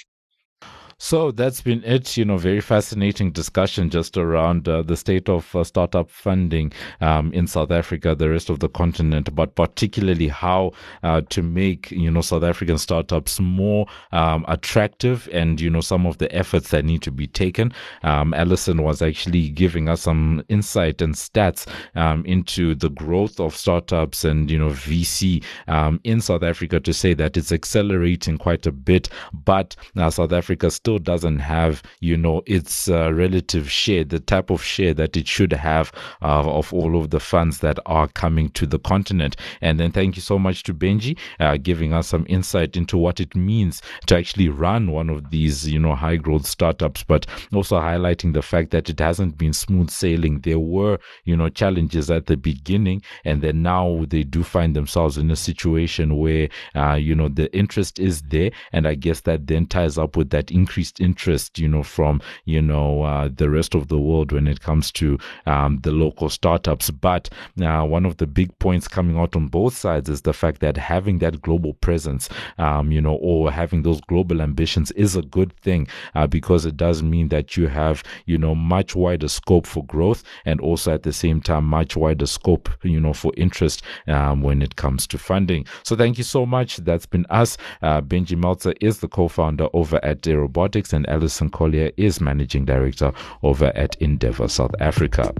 So 1.02 1.30
that's 1.30 1.62
been 1.62 1.82
it. 1.82 2.18
You 2.18 2.26
know, 2.26 2.36
very 2.36 2.60
fascinating 2.60 3.32
discussion 3.32 3.88
just 3.88 4.18
around 4.18 4.68
uh, 4.68 4.82
the 4.82 4.98
state 4.98 5.30
of 5.30 5.56
uh, 5.56 5.64
startup 5.64 6.10
funding 6.10 6.72
um, 7.00 7.32
in 7.32 7.46
South 7.46 7.70
Africa, 7.70 8.14
the 8.14 8.28
rest 8.28 8.50
of 8.50 8.58
the 8.58 8.68
continent, 8.68 9.34
but 9.34 9.54
particularly 9.54 10.28
how 10.28 10.72
uh, 11.02 11.22
to 11.30 11.42
make 11.42 11.90
you 11.90 12.10
know 12.10 12.20
South 12.20 12.42
African 12.42 12.76
startups 12.76 13.40
more 13.40 13.86
um, 14.12 14.44
attractive, 14.46 15.26
and 15.32 15.58
you 15.58 15.70
know 15.70 15.80
some 15.80 16.04
of 16.04 16.18
the 16.18 16.30
efforts 16.36 16.68
that 16.68 16.84
need 16.84 17.00
to 17.00 17.10
be 17.10 17.26
taken. 17.26 17.72
Um, 18.02 18.34
Alison 18.34 18.82
was 18.82 19.00
actually 19.00 19.48
giving 19.48 19.88
us 19.88 20.02
some 20.02 20.44
insight 20.50 21.00
and 21.00 21.14
stats 21.14 21.66
um, 21.94 22.26
into 22.26 22.74
the 22.74 22.90
growth 22.90 23.40
of 23.40 23.56
startups 23.56 24.22
and 24.22 24.50
you 24.50 24.58
know 24.58 24.68
VC 24.68 25.42
um, 25.66 25.98
in 26.04 26.20
South 26.20 26.42
Africa 26.42 26.78
to 26.78 26.92
say 26.92 27.14
that 27.14 27.38
it's 27.38 27.52
accelerating 27.52 28.36
quite 28.36 28.66
a 28.66 28.72
bit, 28.72 29.08
but 29.32 29.74
uh, 29.96 30.10
South 30.10 30.34
Africa 30.34 30.70
still 30.70 30.89
still 30.90 30.98
doesn't 30.98 31.38
have, 31.38 31.84
you 32.00 32.16
know, 32.16 32.42
its 32.46 32.88
uh, 32.88 33.12
relative 33.12 33.70
share, 33.70 34.02
the 34.02 34.18
type 34.18 34.50
of 34.50 34.60
share 34.60 34.92
that 34.92 35.16
it 35.16 35.28
should 35.28 35.52
have 35.52 35.92
uh, 36.20 36.40
of 36.40 36.74
all 36.74 36.98
of 36.98 37.10
the 37.10 37.20
funds 37.20 37.60
that 37.60 37.78
are 37.86 38.08
coming 38.08 38.48
to 38.50 38.66
the 38.66 38.78
continent. 38.80 39.36
And 39.60 39.78
then 39.78 39.92
thank 39.92 40.16
you 40.16 40.22
so 40.22 40.36
much 40.36 40.64
to 40.64 40.74
Benji 40.74 41.16
uh, 41.38 41.58
giving 41.58 41.92
us 41.92 42.08
some 42.08 42.26
insight 42.28 42.76
into 42.76 42.98
what 42.98 43.20
it 43.20 43.36
means 43.36 43.82
to 44.06 44.16
actually 44.16 44.48
run 44.48 44.90
one 44.90 45.10
of 45.10 45.30
these, 45.30 45.68
you 45.68 45.78
know, 45.78 45.94
high 45.94 46.16
growth 46.16 46.44
startups, 46.44 47.04
but 47.04 47.24
also 47.54 47.78
highlighting 47.78 48.32
the 48.32 48.42
fact 48.42 48.72
that 48.72 48.90
it 48.90 48.98
hasn't 48.98 49.38
been 49.38 49.52
smooth 49.52 49.90
sailing. 49.90 50.40
There 50.40 50.58
were, 50.58 50.98
you 51.24 51.36
know, 51.36 51.50
challenges 51.50 52.10
at 52.10 52.26
the 52.26 52.36
beginning, 52.36 53.02
and 53.24 53.42
then 53.42 53.62
now 53.62 54.06
they 54.08 54.24
do 54.24 54.42
find 54.42 54.74
themselves 54.74 55.18
in 55.18 55.30
a 55.30 55.36
situation 55.36 56.16
where, 56.16 56.48
uh, 56.74 56.94
you 56.94 57.14
know, 57.14 57.28
the 57.28 57.54
interest 57.56 58.00
is 58.00 58.22
there. 58.22 58.50
And 58.72 58.88
I 58.88 58.96
guess 58.96 59.20
that 59.20 59.46
then 59.46 59.66
ties 59.66 59.96
up 59.96 60.16
with 60.16 60.30
that 60.30 60.50
increase 60.50 60.79
increased 60.80 61.00
interest, 61.00 61.58
you 61.58 61.68
know, 61.68 61.82
from, 61.82 62.20
you 62.46 62.62
know, 62.62 63.02
uh, 63.02 63.28
the 63.34 63.50
rest 63.50 63.74
of 63.74 63.88
the 63.88 63.98
world 63.98 64.32
when 64.32 64.46
it 64.46 64.60
comes 64.60 64.90
to 64.90 65.18
um, 65.44 65.78
the 65.82 65.92
local 65.92 66.30
startups. 66.30 66.90
But 66.90 67.28
uh, 67.60 67.84
one 67.84 68.06
of 68.06 68.16
the 68.16 68.26
big 68.26 68.58
points 68.58 68.88
coming 68.88 69.18
out 69.18 69.36
on 69.36 69.48
both 69.48 69.76
sides 69.76 70.08
is 70.08 70.22
the 70.22 70.32
fact 70.32 70.60
that 70.60 70.78
having 70.78 71.18
that 71.18 71.42
global 71.42 71.74
presence, 71.74 72.30
um, 72.56 72.92
you 72.92 73.00
know, 73.02 73.16
or 73.20 73.52
having 73.52 73.82
those 73.82 74.00
global 74.00 74.40
ambitions 74.40 74.90
is 74.92 75.16
a 75.16 75.22
good 75.22 75.52
thing 75.60 75.86
uh, 76.14 76.26
because 76.26 76.64
it 76.64 76.76
does 76.78 77.02
mean 77.02 77.28
that 77.28 77.56
you 77.56 77.68
have, 77.68 78.02
you 78.24 78.38
know, 78.38 78.54
much 78.54 78.96
wider 78.96 79.28
scope 79.28 79.66
for 79.66 79.84
growth 79.84 80.22
and 80.46 80.60
also 80.60 80.94
at 80.94 81.02
the 81.02 81.12
same 81.12 81.42
time, 81.42 81.64
much 81.64 81.94
wider 81.94 82.26
scope, 82.26 82.70
you 82.82 83.00
know, 83.00 83.12
for 83.12 83.32
interest 83.36 83.82
um, 84.08 84.40
when 84.42 84.62
it 84.62 84.76
comes 84.76 85.06
to 85.06 85.18
funding. 85.18 85.66
So 85.82 85.94
thank 85.94 86.16
you 86.16 86.24
so 86.24 86.46
much. 86.46 86.78
That's 86.78 87.06
been 87.06 87.26
us. 87.28 87.58
Uh, 87.82 88.00
Benji 88.00 88.36
Meltzer 88.36 88.72
is 88.80 89.00
the 89.00 89.08
co-founder 89.08 89.68
over 89.74 90.02
at 90.02 90.26
Robotics 90.26 90.69
Robotics, 90.70 90.92
and 90.92 91.08
Alison 91.08 91.50
Collier 91.50 91.90
is 91.96 92.20
Managing 92.20 92.64
Director 92.64 93.12
over 93.42 93.72
at 93.74 93.96
Endeavour 93.96 94.46
South 94.46 94.72
Africa. 94.78 95.34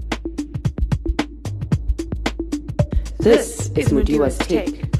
This 3.17 3.69
is 3.77 3.93
Mudiwa's 3.93 4.37
Take. 4.39 4.93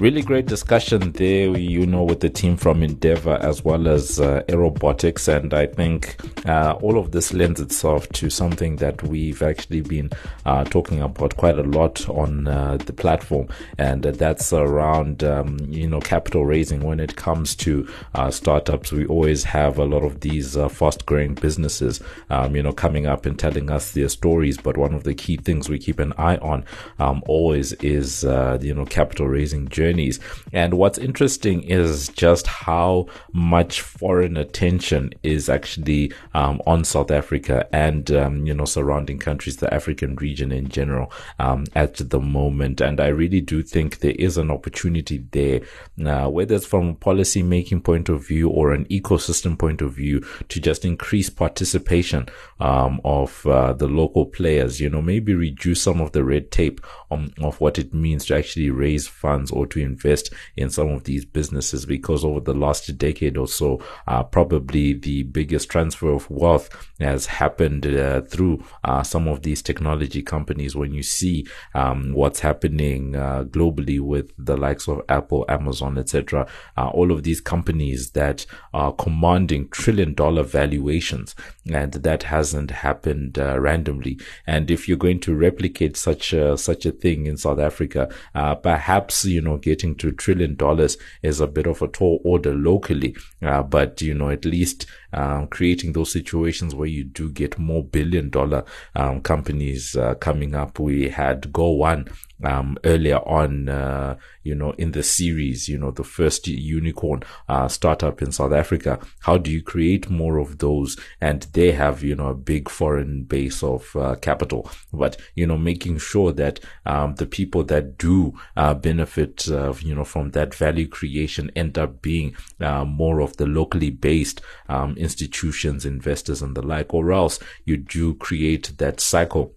Really 0.00 0.22
great 0.22 0.46
discussion 0.46 1.10
there, 1.12 1.56
you 1.56 1.84
know, 1.84 2.04
with 2.04 2.20
the 2.20 2.30
team 2.30 2.56
from 2.56 2.82
Endeavour 2.82 3.36
as 3.40 3.64
well 3.64 3.88
as 3.88 4.20
uh, 4.20 4.42
Aerobotics. 4.48 5.26
And 5.28 5.52
I 5.52 5.66
think 5.66 6.16
uh, 6.46 6.78
all 6.80 6.98
of 6.98 7.10
this 7.10 7.32
lends 7.32 7.60
itself 7.60 8.08
to 8.10 8.30
something 8.30 8.76
that 8.76 9.02
we've 9.02 9.42
actually 9.42 9.80
been 9.80 10.10
uh, 10.46 10.64
talking 10.64 11.02
about 11.02 11.36
quite 11.36 11.58
a 11.58 11.64
lot 11.64 12.08
on 12.08 12.46
uh, 12.46 12.76
the 12.76 12.92
platform. 12.92 13.48
And 13.78 14.04
that's 14.04 14.52
around, 14.52 15.24
um, 15.24 15.58
you 15.68 15.88
know, 15.88 16.00
capital 16.00 16.46
raising. 16.46 16.80
When 16.80 17.00
it 17.00 17.16
comes 17.16 17.56
to 17.56 17.88
uh, 18.14 18.30
startups, 18.30 18.92
we 18.92 19.04
always 19.06 19.42
have 19.44 19.78
a 19.78 19.84
lot 19.84 20.04
of 20.04 20.20
these 20.20 20.56
uh, 20.56 20.68
fast 20.68 21.06
growing 21.06 21.34
businesses, 21.34 22.00
um, 22.30 22.54
you 22.54 22.62
know, 22.62 22.72
coming 22.72 23.06
up 23.06 23.26
and 23.26 23.38
telling 23.38 23.70
us 23.70 23.92
their 23.92 24.08
stories. 24.08 24.58
But 24.58 24.76
one 24.76 24.94
of 24.94 25.02
the 25.02 25.14
key 25.14 25.38
things 25.38 25.68
we 25.68 25.78
keep 25.78 25.98
an 25.98 26.12
eye 26.18 26.36
on 26.36 26.64
um, 27.00 27.22
always 27.26 27.72
is, 27.74 28.22
you 28.22 28.74
know, 28.74 28.84
capital 28.84 29.26
raising 29.26 29.66
journeys. 29.88 30.20
And 30.52 30.74
what's 30.74 30.98
interesting 30.98 31.62
is 31.62 32.08
just 32.08 32.46
how 32.46 33.06
much 33.32 33.80
foreign 33.80 34.36
attention 34.36 35.12
is 35.22 35.48
actually 35.48 36.12
um, 36.34 36.60
on 36.66 36.84
South 36.84 37.10
Africa 37.10 37.66
and, 37.72 38.10
um, 38.10 38.46
you 38.46 38.54
know, 38.54 38.64
surrounding 38.64 39.18
countries, 39.18 39.56
the 39.56 39.72
African 39.72 40.16
region 40.16 40.52
in 40.52 40.68
general 40.68 41.10
um, 41.38 41.64
at 41.74 41.96
the 41.96 42.20
moment. 42.20 42.80
And 42.80 43.00
I 43.00 43.08
really 43.08 43.40
do 43.40 43.62
think 43.62 43.98
there 43.98 44.16
is 44.18 44.36
an 44.36 44.50
opportunity 44.50 45.24
there, 45.30 45.60
uh, 46.04 46.28
whether 46.28 46.54
it's 46.54 46.66
from 46.66 46.88
a 46.88 46.94
policy 46.94 47.42
making 47.42 47.82
point 47.82 48.08
of 48.08 48.26
view 48.26 48.48
or 48.48 48.72
an 48.72 48.84
ecosystem 48.86 49.58
point 49.58 49.80
of 49.80 49.94
view, 49.94 50.20
to 50.48 50.60
just 50.60 50.84
increase 50.84 51.30
participation 51.30 52.28
um, 52.60 53.00
of 53.04 53.46
uh, 53.46 53.72
the 53.72 53.88
local 53.88 54.26
players, 54.26 54.80
you 54.80 54.90
know, 54.90 55.02
maybe 55.02 55.34
reduce 55.34 55.82
some 55.82 56.00
of 56.00 56.12
the 56.12 56.24
red 56.24 56.50
tape 56.50 56.80
um, 57.10 57.32
of 57.40 57.60
what 57.60 57.78
it 57.78 57.94
means 57.94 58.26
to 58.26 58.36
actually 58.36 58.70
raise 58.70 59.06
funds 59.06 59.50
or 59.50 59.66
to 59.66 59.77
invest 59.82 60.32
in 60.56 60.70
some 60.70 60.88
of 60.88 61.04
these 61.04 61.24
businesses 61.24 61.86
because 61.86 62.24
over 62.24 62.40
the 62.40 62.54
last 62.54 62.96
decade 62.98 63.36
or 63.36 63.48
so, 63.48 63.82
uh, 64.06 64.22
probably 64.22 64.92
the 64.92 65.24
biggest 65.24 65.70
transfer 65.70 66.10
of 66.10 66.30
wealth 66.30 66.68
has 67.00 67.26
happened 67.26 67.86
uh, 67.86 68.20
through 68.22 68.64
uh, 68.84 69.02
some 69.02 69.28
of 69.28 69.42
these 69.42 69.62
technology 69.62 70.22
companies. 70.22 70.76
When 70.76 70.92
you 70.92 71.02
see 71.02 71.46
um, 71.74 72.12
what's 72.12 72.40
happening 72.40 73.16
uh, 73.16 73.44
globally 73.44 74.00
with 74.00 74.32
the 74.38 74.56
likes 74.56 74.88
of 74.88 75.02
Apple, 75.08 75.44
Amazon, 75.48 75.98
etc., 75.98 76.48
uh, 76.76 76.88
all 76.88 77.12
of 77.12 77.22
these 77.22 77.40
companies 77.40 78.10
that 78.12 78.46
are 78.72 78.92
commanding 78.92 79.68
trillion 79.68 80.14
dollar 80.14 80.42
valuations, 80.42 81.34
and 81.70 81.92
that 81.92 82.24
hasn't 82.24 82.70
happened 82.70 83.38
uh, 83.38 83.58
randomly. 83.58 84.18
And 84.46 84.70
if 84.70 84.88
you're 84.88 84.96
going 84.96 85.20
to 85.20 85.34
replicate 85.34 85.96
such 85.96 86.32
a, 86.32 86.56
such 86.56 86.86
a 86.86 86.92
thing 86.92 87.26
in 87.26 87.36
South 87.36 87.58
Africa, 87.58 88.08
perhaps 88.34 89.24
you 89.24 89.40
know 89.40 89.56
getting 89.56 89.94
to 89.96 90.12
trillion 90.12 90.54
dollars 90.54 90.96
is 91.22 91.40
a 91.40 91.46
bit 91.46 91.66
of 91.66 91.82
a 91.82 91.88
tall 91.88 92.20
order 92.24 92.54
locally, 92.54 93.16
uh, 93.42 93.62
but 93.62 94.00
you 94.02 94.14
know 94.14 94.30
at 94.30 94.44
least 94.44 94.86
um, 95.12 95.46
creating 95.48 95.92
those 95.92 96.12
situations 96.12 96.74
where 96.74 96.88
you 96.88 97.04
do 97.04 97.30
get 97.30 97.58
more 97.58 97.84
billion 97.84 98.30
dollar 98.30 98.64
um, 98.94 99.20
companies 99.20 99.96
uh, 99.96 100.14
coming 100.14 100.54
up. 100.54 100.78
We 100.78 101.08
had 101.08 101.52
Go 101.52 101.70
One 101.70 102.08
um, 102.44 102.78
earlier 102.84 103.18
on, 103.18 103.68
uh, 103.68 104.16
you 104.42 104.54
know, 104.54 104.72
in 104.72 104.92
the 104.92 105.02
series, 105.02 105.68
you 105.68 105.78
know, 105.78 105.90
the 105.90 106.04
first 106.04 106.46
unicorn 106.46 107.22
uh, 107.48 107.68
startup 107.68 108.22
in 108.22 108.32
South 108.32 108.52
Africa. 108.52 108.98
How 109.20 109.38
do 109.38 109.50
you 109.50 109.62
create 109.62 110.08
more 110.08 110.38
of 110.38 110.58
those? 110.58 110.96
And 111.20 111.42
they 111.52 111.72
have, 111.72 112.02
you 112.02 112.14
know, 112.14 112.28
a 112.28 112.34
big 112.34 112.68
foreign 112.68 113.24
base 113.24 113.62
of 113.62 113.94
uh, 113.96 114.16
capital, 114.16 114.70
but 114.92 115.20
you 115.34 115.46
know, 115.46 115.58
making 115.58 115.98
sure 115.98 116.32
that 116.32 116.60
um, 116.86 117.14
the 117.16 117.26
people 117.26 117.64
that 117.64 117.98
do 117.98 118.34
uh, 118.56 118.74
benefit, 118.74 119.46
you 119.46 119.94
know, 119.94 120.04
from 120.04 120.30
that 120.30 120.54
value 120.54 120.88
creation 120.88 121.50
end 121.56 121.78
up 121.78 122.02
being 122.02 122.34
uh, 122.60 122.84
more 122.84 123.20
of 123.20 123.36
the 123.36 123.46
locally 123.46 123.90
based 123.90 124.40
um, 124.68 124.96
institutions, 124.96 125.84
investors, 125.84 126.42
and 126.42 126.56
the 126.56 126.62
like, 126.62 126.94
or 126.94 127.12
else 127.12 127.38
you 127.64 127.76
do 127.76 128.14
create 128.14 128.72
that 128.78 129.00
cycle 129.00 129.54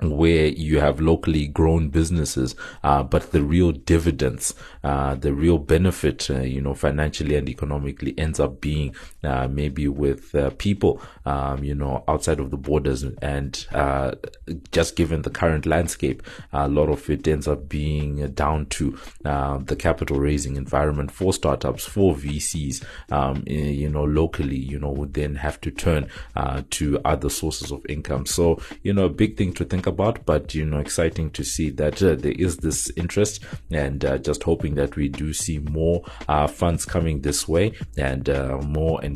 where 0.00 0.48
you 0.48 0.80
have 0.80 1.00
locally 1.00 1.46
grown 1.46 1.88
businesses, 1.88 2.54
uh, 2.84 3.02
but 3.02 3.32
the 3.32 3.42
real 3.42 3.72
dividends, 3.72 4.54
uh, 4.84 5.14
the 5.14 5.32
real 5.32 5.58
benefit, 5.58 6.28
uh, 6.30 6.40
you 6.40 6.60
know, 6.60 6.74
financially 6.74 7.34
and 7.34 7.48
economically 7.48 8.14
ends 8.18 8.38
up 8.38 8.60
being 8.60 8.94
uh, 9.26 9.48
maybe 9.48 9.88
with 9.88 10.34
uh, 10.34 10.50
people, 10.50 11.00
um, 11.24 11.62
you 11.62 11.74
know, 11.74 12.04
outside 12.08 12.40
of 12.40 12.50
the 12.50 12.56
borders. 12.56 13.02
And 13.02 13.66
uh, 13.72 14.12
just 14.72 14.96
given 14.96 15.22
the 15.22 15.30
current 15.30 15.66
landscape, 15.66 16.22
a 16.52 16.68
lot 16.68 16.88
of 16.88 17.08
it 17.10 17.26
ends 17.26 17.48
up 17.48 17.68
being 17.68 18.30
down 18.32 18.66
to 18.66 18.98
the 19.22 19.76
capital 19.78 20.18
raising 20.18 20.56
environment 20.56 21.10
for 21.10 21.32
startups, 21.32 21.84
for 21.84 22.14
VCs, 22.14 22.84
um, 23.10 23.44
eh, 23.46 23.52
you 23.52 23.88
know, 23.88 24.04
locally, 24.04 24.56
you 24.56 24.78
know, 24.78 24.90
would 24.90 25.14
then 25.14 25.34
have 25.34 25.60
to 25.60 25.70
turn 25.70 26.08
to 26.70 27.00
other 27.04 27.28
sources 27.28 27.70
of 27.70 27.84
income. 27.88 28.26
So, 28.26 28.60
you 28.82 28.92
know, 28.92 29.06
a 29.06 29.10
big 29.10 29.36
thing 29.36 29.52
to 29.54 29.64
think 29.64 29.86
about, 29.86 30.24
but 30.24 30.54
you 30.54 30.64
know, 30.64 30.78
exciting 30.78 31.30
to 31.30 31.44
see 31.44 31.70
that 31.70 32.02
uh, 32.02 32.14
there 32.14 32.32
is 32.32 32.58
this 32.58 32.90
interest, 32.96 33.42
and 33.70 34.04
uh, 34.04 34.18
just 34.18 34.42
hoping 34.42 34.74
that 34.76 34.96
we 34.96 35.08
do 35.08 35.32
see 35.32 35.58
more 35.58 36.04
uh, 36.28 36.46
funds 36.46 36.84
coming 36.84 37.20
this 37.20 37.48
way 37.48 37.72
and 37.96 38.28
uh, 38.28 38.58
more 38.58 39.00
and 39.02 39.15